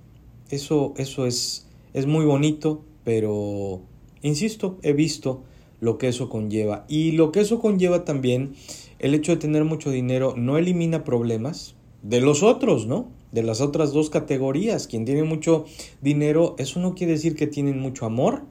Eso, 0.50 0.94
eso 0.96 1.26
es, 1.26 1.66
es 1.92 2.06
muy 2.06 2.24
bonito, 2.24 2.84
pero, 3.04 3.82
insisto, 4.22 4.78
he 4.82 4.92
visto 4.92 5.42
lo 5.80 5.98
que 5.98 6.08
eso 6.08 6.28
conlleva. 6.28 6.84
Y 6.88 7.12
lo 7.12 7.32
que 7.32 7.40
eso 7.40 7.60
conlleva 7.60 8.04
también, 8.04 8.54
el 8.98 9.14
hecho 9.14 9.32
de 9.32 9.38
tener 9.38 9.64
mucho 9.64 9.90
dinero 9.90 10.34
no 10.36 10.58
elimina 10.58 11.04
problemas 11.04 11.74
de 12.02 12.20
los 12.20 12.42
otros, 12.42 12.86
¿no? 12.86 13.08
De 13.36 13.42
las 13.42 13.60
otras 13.60 13.92
dos 13.92 14.08
categorías. 14.08 14.86
Quien 14.86 15.04
tiene 15.04 15.22
mucho 15.22 15.66
dinero, 16.00 16.56
eso 16.58 16.80
no 16.80 16.94
quiere 16.94 17.12
decir 17.12 17.36
que 17.36 17.46
tienen 17.46 17.78
mucho 17.78 18.06
amor, 18.06 18.44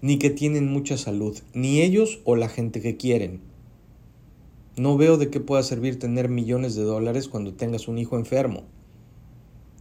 ni 0.00 0.18
que 0.18 0.30
tienen 0.30 0.72
mucha 0.72 0.96
salud, 0.96 1.38
ni 1.52 1.82
ellos 1.82 2.20
o 2.24 2.34
la 2.34 2.48
gente 2.48 2.80
que 2.80 2.96
quieren. 2.96 3.42
No 4.76 4.96
veo 4.96 5.18
de 5.18 5.28
qué 5.28 5.38
pueda 5.38 5.62
servir 5.62 5.98
tener 5.98 6.30
millones 6.30 6.74
de 6.74 6.82
dólares 6.82 7.28
cuando 7.28 7.52
tengas 7.52 7.86
un 7.86 7.98
hijo 7.98 8.16
enfermo. 8.16 8.62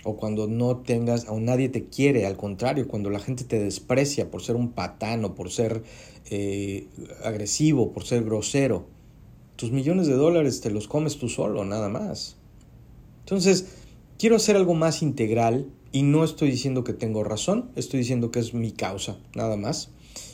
O 0.03 0.17
cuando 0.17 0.47
no 0.47 0.75
tengas, 0.79 1.25
o 1.29 1.39
nadie 1.39 1.69
te 1.69 1.85
quiere, 1.85 2.25
al 2.25 2.35
contrario, 2.35 2.89
cuando 2.89 3.09
la 3.09 3.19
gente 3.19 3.45
te 3.45 3.57
desprecia 3.57 4.29
por 4.29 4.43
ser 4.43 4.57
un 4.57 4.73
patano, 4.73 5.33
por 5.33 5.49
ser 5.49 5.81
eh, 6.29 6.87
agresivo, 7.23 7.93
por 7.93 8.03
ser 8.03 8.25
grosero. 8.25 8.85
Tus 9.55 9.71
millones 9.71 10.07
de 10.07 10.15
dólares 10.15 10.59
te 10.59 10.71
los 10.71 10.89
comes 10.89 11.17
tú 11.17 11.29
solo, 11.29 11.63
nada 11.63 11.87
más. 11.87 12.35
Entonces, 13.21 13.82
quiero 14.23 14.37
hacer 14.37 14.55
algo 14.55 14.73
más 14.73 15.01
integral 15.01 15.67
y 15.91 16.03
no 16.03 16.23
estoy 16.23 16.49
diciendo 16.49 16.85
que 16.85 16.93
tengo 16.93 17.25
razón, 17.25 17.71
estoy 17.75 17.99
diciendo 17.99 18.31
que 18.31 18.39
es 18.39 18.53
mi 18.53 18.71
causa, 18.71 19.17
nada 19.35 19.57
más. 19.57 19.89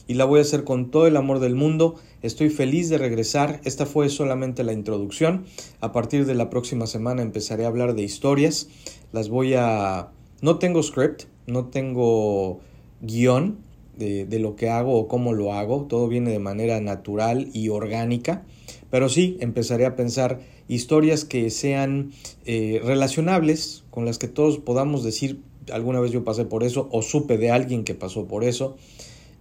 Y 0.07 0.13
la 0.13 0.25
voy 0.25 0.37
a 0.37 0.41
hacer 0.43 0.63
con 0.63 0.91
todo 0.91 1.07
el 1.07 1.17
amor 1.17 1.39
del 1.39 1.55
mundo. 1.55 1.95
Estoy 2.21 2.51
feliz 2.51 2.89
de 2.89 2.99
regresar. 2.99 3.59
Esta 3.63 3.87
fue 3.87 4.09
solamente 4.09 4.63
la 4.63 4.73
introducción. 4.73 5.45
A 5.81 5.91
partir 5.91 6.27
de 6.27 6.35
la 6.35 6.51
próxima 6.51 6.85
semana 6.85 7.23
empezaré 7.23 7.65
a 7.65 7.69
hablar 7.69 7.95
de 7.95 8.03
historias. 8.03 8.69
Las 9.11 9.29
voy 9.29 9.55
a... 9.55 10.09
No 10.43 10.59
tengo 10.59 10.83
script, 10.83 11.23
no 11.47 11.65
tengo 11.65 12.59
guion 13.01 13.57
de, 13.97 14.25
de 14.25 14.37
lo 14.37 14.55
que 14.55 14.69
hago 14.69 14.99
o 14.99 15.07
cómo 15.07 15.33
lo 15.33 15.53
hago. 15.53 15.87
Todo 15.89 16.07
viene 16.07 16.29
de 16.29 16.37
manera 16.37 16.79
natural 16.79 17.49
y 17.53 17.69
orgánica. 17.69 18.45
Pero 18.91 19.09
sí, 19.09 19.37
empezaré 19.39 19.87
a 19.87 19.95
pensar 19.95 20.41
historias 20.69 21.25
que 21.25 21.49
sean 21.49 22.11
eh, 22.45 22.79
relacionables, 22.83 23.83
con 23.89 24.05
las 24.05 24.17
que 24.19 24.27
todos 24.27 24.59
podamos 24.59 25.03
decir, 25.03 25.41
alguna 25.73 25.99
vez 25.99 26.11
yo 26.11 26.23
pasé 26.23 26.45
por 26.45 26.63
eso, 26.63 26.87
o 26.91 27.01
supe 27.01 27.37
de 27.37 27.51
alguien 27.51 27.83
que 27.83 27.95
pasó 27.95 28.27
por 28.27 28.43
eso, 28.43 28.77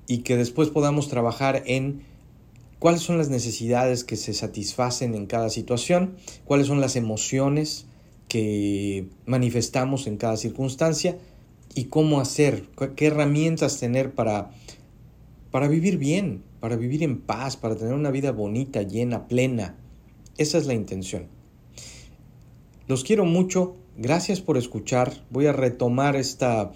y 0.08 0.18
que 0.18 0.36
después 0.36 0.70
podamos 0.70 1.08
trabajar 1.08 1.62
en 1.66 2.00
cuáles 2.78 3.02
son 3.02 3.18
las 3.18 3.28
necesidades 3.28 4.04
que 4.04 4.16
se 4.16 4.32
satisfacen 4.32 5.14
en 5.14 5.26
cada 5.26 5.50
situación, 5.50 6.14
cuáles 6.46 6.66
son 6.66 6.80
las 6.80 6.96
emociones 6.96 7.86
que 8.26 9.06
manifestamos 9.26 10.06
en 10.06 10.16
cada 10.16 10.38
circunstancia 10.38 11.18
y 11.74 11.84
cómo 11.84 12.20
hacer, 12.20 12.64
qué 12.96 13.06
herramientas 13.06 13.78
tener 13.78 14.12
para, 14.12 14.50
para 15.50 15.68
vivir 15.68 15.98
bien, 15.98 16.42
para 16.60 16.76
vivir 16.76 17.02
en 17.02 17.20
paz, 17.20 17.58
para 17.58 17.76
tener 17.76 17.92
una 17.92 18.10
vida 18.10 18.32
bonita, 18.32 18.82
llena, 18.82 19.28
plena, 19.28 19.76
esa 20.38 20.58
es 20.58 20.66
la 20.66 20.74
intención. 20.74 21.26
Los 22.86 23.04
quiero 23.04 23.26
mucho. 23.26 23.76
Gracias 23.98 24.40
por 24.40 24.56
escuchar. 24.56 25.12
Voy 25.28 25.46
a 25.46 25.52
retomar 25.52 26.16
esta 26.16 26.72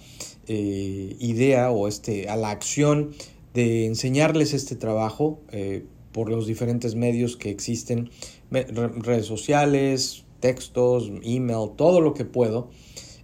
eh, 0.47 1.15
idea 1.19 1.71
o 1.71 1.87
este, 1.87 2.29
a 2.29 2.35
la 2.35 2.51
acción 2.51 3.11
de 3.53 3.85
enseñarles 3.85 4.53
este 4.53 4.75
trabajo 4.75 5.39
eh, 5.51 5.85
por 6.11 6.29
los 6.29 6.45
diferentes 6.45 6.95
medios 6.95 7.37
que 7.37 7.49
existen, 7.49 8.11
redes 8.51 9.25
sociales, 9.25 10.25
textos, 10.39 11.11
email, 11.23 11.71
todo 11.75 12.01
lo 12.01 12.13
que 12.13 12.25
puedo. 12.25 12.69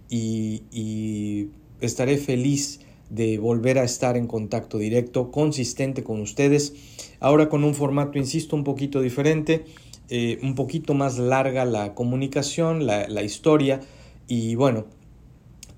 Y, 0.08 0.62
y 0.72 1.50
estaré 1.80 2.16
feliz 2.16 2.80
de 3.10 3.38
volver 3.38 3.78
a 3.78 3.84
estar 3.84 4.16
en 4.16 4.26
contacto 4.26 4.78
directo, 4.78 5.30
consistente 5.30 6.02
con 6.02 6.20
ustedes. 6.20 6.74
Ahora 7.20 7.48
con 7.48 7.62
un 7.62 7.74
formato, 7.74 8.18
insisto, 8.18 8.56
un 8.56 8.64
poquito 8.64 9.00
diferente. 9.00 9.64
Eh, 10.12 10.40
un 10.42 10.56
poquito 10.56 10.92
más 10.92 11.18
larga 11.18 11.64
la 11.64 11.94
comunicación, 11.94 12.84
la, 12.84 13.22
historia 13.22 13.78
y 14.26 14.56
bueno, 14.56 14.86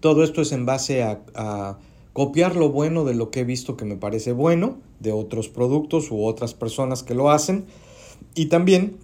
todo 0.00 0.24
esto 0.24 0.40
es 0.40 0.52
en 0.52 0.64
base 0.64 1.02
a, 1.02 1.78
copiar 2.14 2.56
lo 2.56 2.70
bueno 2.70 3.04
de 3.04 3.14
lo 3.14 3.30
que 3.30 3.40
he 3.40 3.44
visto 3.44 3.76
que 3.76 3.84
me 3.84 3.96
parece 3.96 4.32
bueno, 4.32 4.78
de 5.00 5.12
otros 5.12 5.48
productos 5.48 6.10
u 6.10 6.24
otras 6.24 6.54
personas 6.54 7.02
que 7.02 7.14
lo 7.14 7.30
hacen 7.30 7.66
y 8.34 8.46
también 8.46 8.96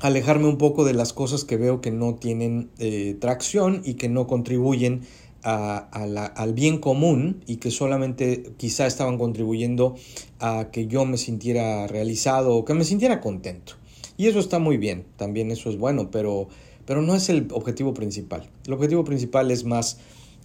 alejarme 0.00 0.48
un 0.48 0.58
poco 0.58 0.84
de 0.84 0.92
las 0.92 1.12
cosas 1.12 1.44
que 1.44 1.56
veo 1.56 1.80
que 1.80 1.92
no 1.92 2.16
tienen 2.16 2.70
eh, 2.78 3.16
tracción 3.20 3.82
y 3.84 3.94
que 3.94 4.08
no 4.08 4.26
contribuyen 4.26 5.02
al 5.42 6.52
bien 6.52 6.78
común 6.78 7.44
y 7.46 7.56
que 7.56 7.70
solamente 7.70 8.54
quizá 8.56 8.86
estaban 8.86 9.18
contribuyendo 9.18 9.94
a 10.40 10.68
que 10.72 10.88
yo 10.88 11.04
me 11.04 11.16
sintiera 11.16 11.86
realizado 11.86 12.56
o 12.56 12.64
que 12.64 12.74
me 12.74 12.84
sintiera 12.84 13.20
contento. 13.20 13.77
Y 14.18 14.26
eso 14.26 14.40
está 14.40 14.58
muy 14.58 14.76
bien, 14.78 15.06
también 15.16 15.52
eso 15.52 15.70
es 15.70 15.78
bueno, 15.78 16.10
pero, 16.10 16.48
pero 16.84 17.02
no 17.02 17.14
es 17.14 17.28
el 17.28 17.46
objetivo 17.52 17.94
principal. 17.94 18.50
El 18.66 18.72
objetivo 18.72 19.04
principal 19.04 19.52
es 19.52 19.64
más, 19.64 19.98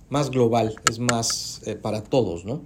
más 0.09 0.29
global, 0.29 0.75
es 0.89 0.99
más 0.99 1.63
eh, 1.65 1.75
para 1.75 2.03
todos, 2.03 2.45
¿no? 2.45 2.61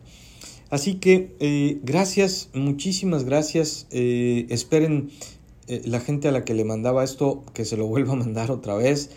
Así 0.69 0.95
que 0.95 1.33
eh, 1.39 1.79
gracias, 1.81 2.49
muchísimas 2.53 3.23
gracias. 3.23 3.87
Eh, 3.89 4.47
esperen 4.49 5.09
la 5.67 6.01
gente 6.01 6.27
a 6.27 6.31
la 6.31 6.45
que 6.45 6.53
le 6.53 6.63
mandaba 6.65 7.03
esto 7.03 7.43
que 7.53 7.65
se 7.65 7.75
lo 7.77 7.87
vuelva 7.87 8.13
a 8.13 8.17
mandar 8.17 8.51
otra 8.51 8.75
vez. 8.75 9.09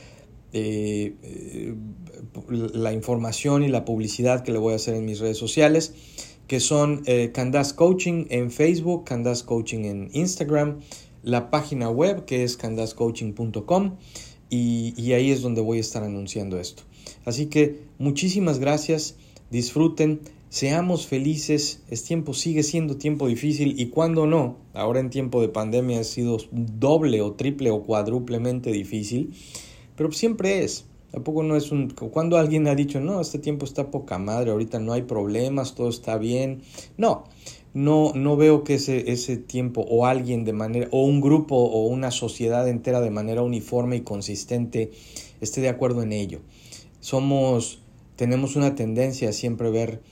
la 2.49 2.93
información 2.93 3.65
y 3.65 3.69
la 3.69 3.85
publicidad 3.85 4.45
que 4.45 4.53
le 4.53 4.59
voy 4.59 4.75
a 4.75 4.77
hacer 4.77 4.95
en 4.95 5.05
mis 5.05 5.19
redes 5.19 5.39
sociales, 5.39 5.93
que 6.47 6.61
son 6.61 7.03
Candas 7.33 7.73
Coaching 7.73 8.27
en 8.31 8.51
Facebook, 8.51 9.05
Candas 9.05 9.43
Coaching 9.45 9.85
en 9.85 10.11
Instagram, 10.13 10.81
la 11.23 11.51
página 11.51 11.91
web 11.91 12.25
que 12.25 12.45
es 12.45 12.57
candascoaching.com 12.57 13.97
y, 14.51 15.13
ahí 15.13 15.31
es 15.31 15.43
donde 15.43 15.61
voy 15.61 15.79
a 15.79 15.81
estar 15.81 16.03
anunciando 16.03 16.59
esto. 16.59 16.83
Así 17.25 17.47
que 17.47 17.83
muchísimas 17.99 18.59
gracias, 18.59 19.17
disfruten, 19.51 20.21
seamos 20.49 21.07
felices, 21.07 21.83
es 21.89 22.03
tiempo, 22.03 22.35
sigue 22.35 22.63
siendo 22.63 22.97
tiempo 22.97 23.29
difícil 23.29 23.81
y 23.81 23.87
cuando 23.87 24.27
no, 24.27 24.57
ahora 24.75 25.01
en 25.01 25.11
tiempo 25.11 25.41
de 25.41 25.49
pandemia 25.49 26.01
ha 26.01 26.05
sido 26.05 26.39
doble 26.51 27.23
o 27.23 27.35
triple 27.35 27.71
o 27.71 27.83
cuádruplemente 27.83 28.73
difícil, 28.73 29.35
pero 29.97 30.11
siempre 30.13 30.65
es. 30.65 30.87
Tampoco 31.11 31.43
no 31.43 31.57
es 31.57 31.73
un... 31.73 31.91
Cuando 31.91 32.39
alguien 32.39 32.69
ha 32.69 32.75
dicho, 32.77 33.01
no, 33.01 33.21
este 33.21 33.41
tiempo 33.41 33.65
está 33.65 33.91
poca 33.91 34.19
madre, 34.19 34.53
ahorita 34.53 34.79
no 34.79 34.93
hay 34.93 35.03
problemas, 35.03 35.75
todo 35.75 35.89
está 35.89 36.17
bien. 36.19 36.63
No, 36.97 37.25
no, 37.73 38.13
no 38.15 38.37
veo 38.37 38.65
que 38.65 38.75
ese, 38.75 39.13
ese 39.13 39.37
tiempo 39.37 39.83
o 39.89 40.07
alguien 40.07 40.45
de 40.45 40.53
manera, 40.53 40.89
o 40.91 41.05
un 41.05 41.21
grupo 41.21 41.57
o 41.57 41.87
una 41.87 42.11
sociedad 42.11 42.69
entera 42.69 43.01
de 43.01 43.11
manera 43.11 43.43
uniforme 43.43 43.97
y 43.97 44.01
consistente 44.01 44.91
esté 45.41 45.61
de 45.61 45.69
acuerdo 45.69 46.03
en 46.03 46.13
ello. 46.13 46.41
Somos, 47.01 47.81
tenemos 48.17 48.57
una 48.57 48.75
tendencia 48.75 49.31
a 49.31 49.33
siempre 49.33 49.71
ver 49.71 50.03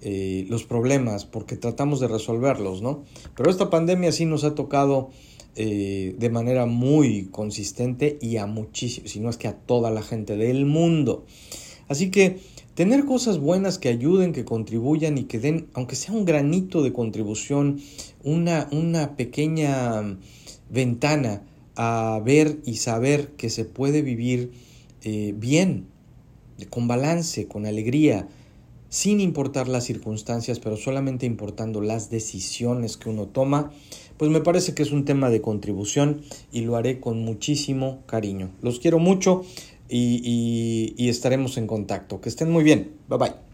eh, 0.00 0.44
los 0.48 0.64
problemas 0.64 1.24
porque 1.24 1.56
tratamos 1.56 2.00
de 2.00 2.08
resolverlos, 2.08 2.82
¿no? 2.82 3.04
Pero 3.36 3.50
esta 3.50 3.70
pandemia 3.70 4.12
sí 4.12 4.26
nos 4.26 4.44
ha 4.44 4.54
tocado 4.54 5.10
eh, 5.56 6.16
de 6.18 6.30
manera 6.30 6.66
muy 6.66 7.28
consistente 7.30 8.18
y 8.20 8.38
a 8.38 8.46
muchísimos, 8.46 9.12
si 9.12 9.20
no 9.20 9.30
es 9.30 9.36
que 9.36 9.48
a 9.48 9.56
toda 9.56 9.90
la 9.90 10.02
gente 10.02 10.36
del 10.36 10.66
mundo. 10.66 11.24
Así 11.88 12.10
que 12.10 12.38
tener 12.74 13.04
cosas 13.04 13.38
buenas 13.38 13.78
que 13.78 13.88
ayuden, 13.88 14.32
que 14.32 14.44
contribuyan 14.44 15.18
y 15.18 15.24
que 15.24 15.38
den, 15.38 15.68
aunque 15.74 15.96
sea 15.96 16.14
un 16.14 16.24
granito 16.24 16.82
de 16.82 16.92
contribución, 16.92 17.80
una, 18.22 18.68
una 18.72 19.16
pequeña 19.16 20.18
ventana 20.70 21.42
a 21.76 22.20
ver 22.24 22.58
y 22.64 22.76
saber 22.76 23.28
que 23.36 23.50
se 23.50 23.64
puede 23.64 24.02
vivir 24.02 24.52
eh, 25.02 25.34
bien, 25.36 25.86
con 26.70 26.86
balance, 26.86 27.46
con 27.46 27.66
alegría, 27.66 28.28
sin 28.88 29.20
importar 29.20 29.66
las 29.66 29.84
circunstancias, 29.84 30.60
pero 30.60 30.76
solamente 30.76 31.26
importando 31.26 31.80
las 31.80 32.10
decisiones 32.10 32.96
que 32.96 33.08
uno 33.08 33.26
toma, 33.26 33.72
pues 34.16 34.30
me 34.30 34.40
parece 34.40 34.74
que 34.74 34.84
es 34.84 34.92
un 34.92 35.04
tema 35.04 35.30
de 35.30 35.40
contribución 35.40 36.22
y 36.52 36.60
lo 36.60 36.76
haré 36.76 37.00
con 37.00 37.24
muchísimo 37.24 38.02
cariño. 38.06 38.50
Los 38.62 38.78
quiero 38.78 39.00
mucho 39.00 39.42
y, 39.88 41.08
estaremos 41.08 41.56
en 41.58 41.66
contacto. 41.66 42.20
Que 42.20 42.28
estén 42.28 42.50
muy 42.50 42.64
bien. 42.64 42.96
Bye 43.08 43.18
bye. 43.18 43.53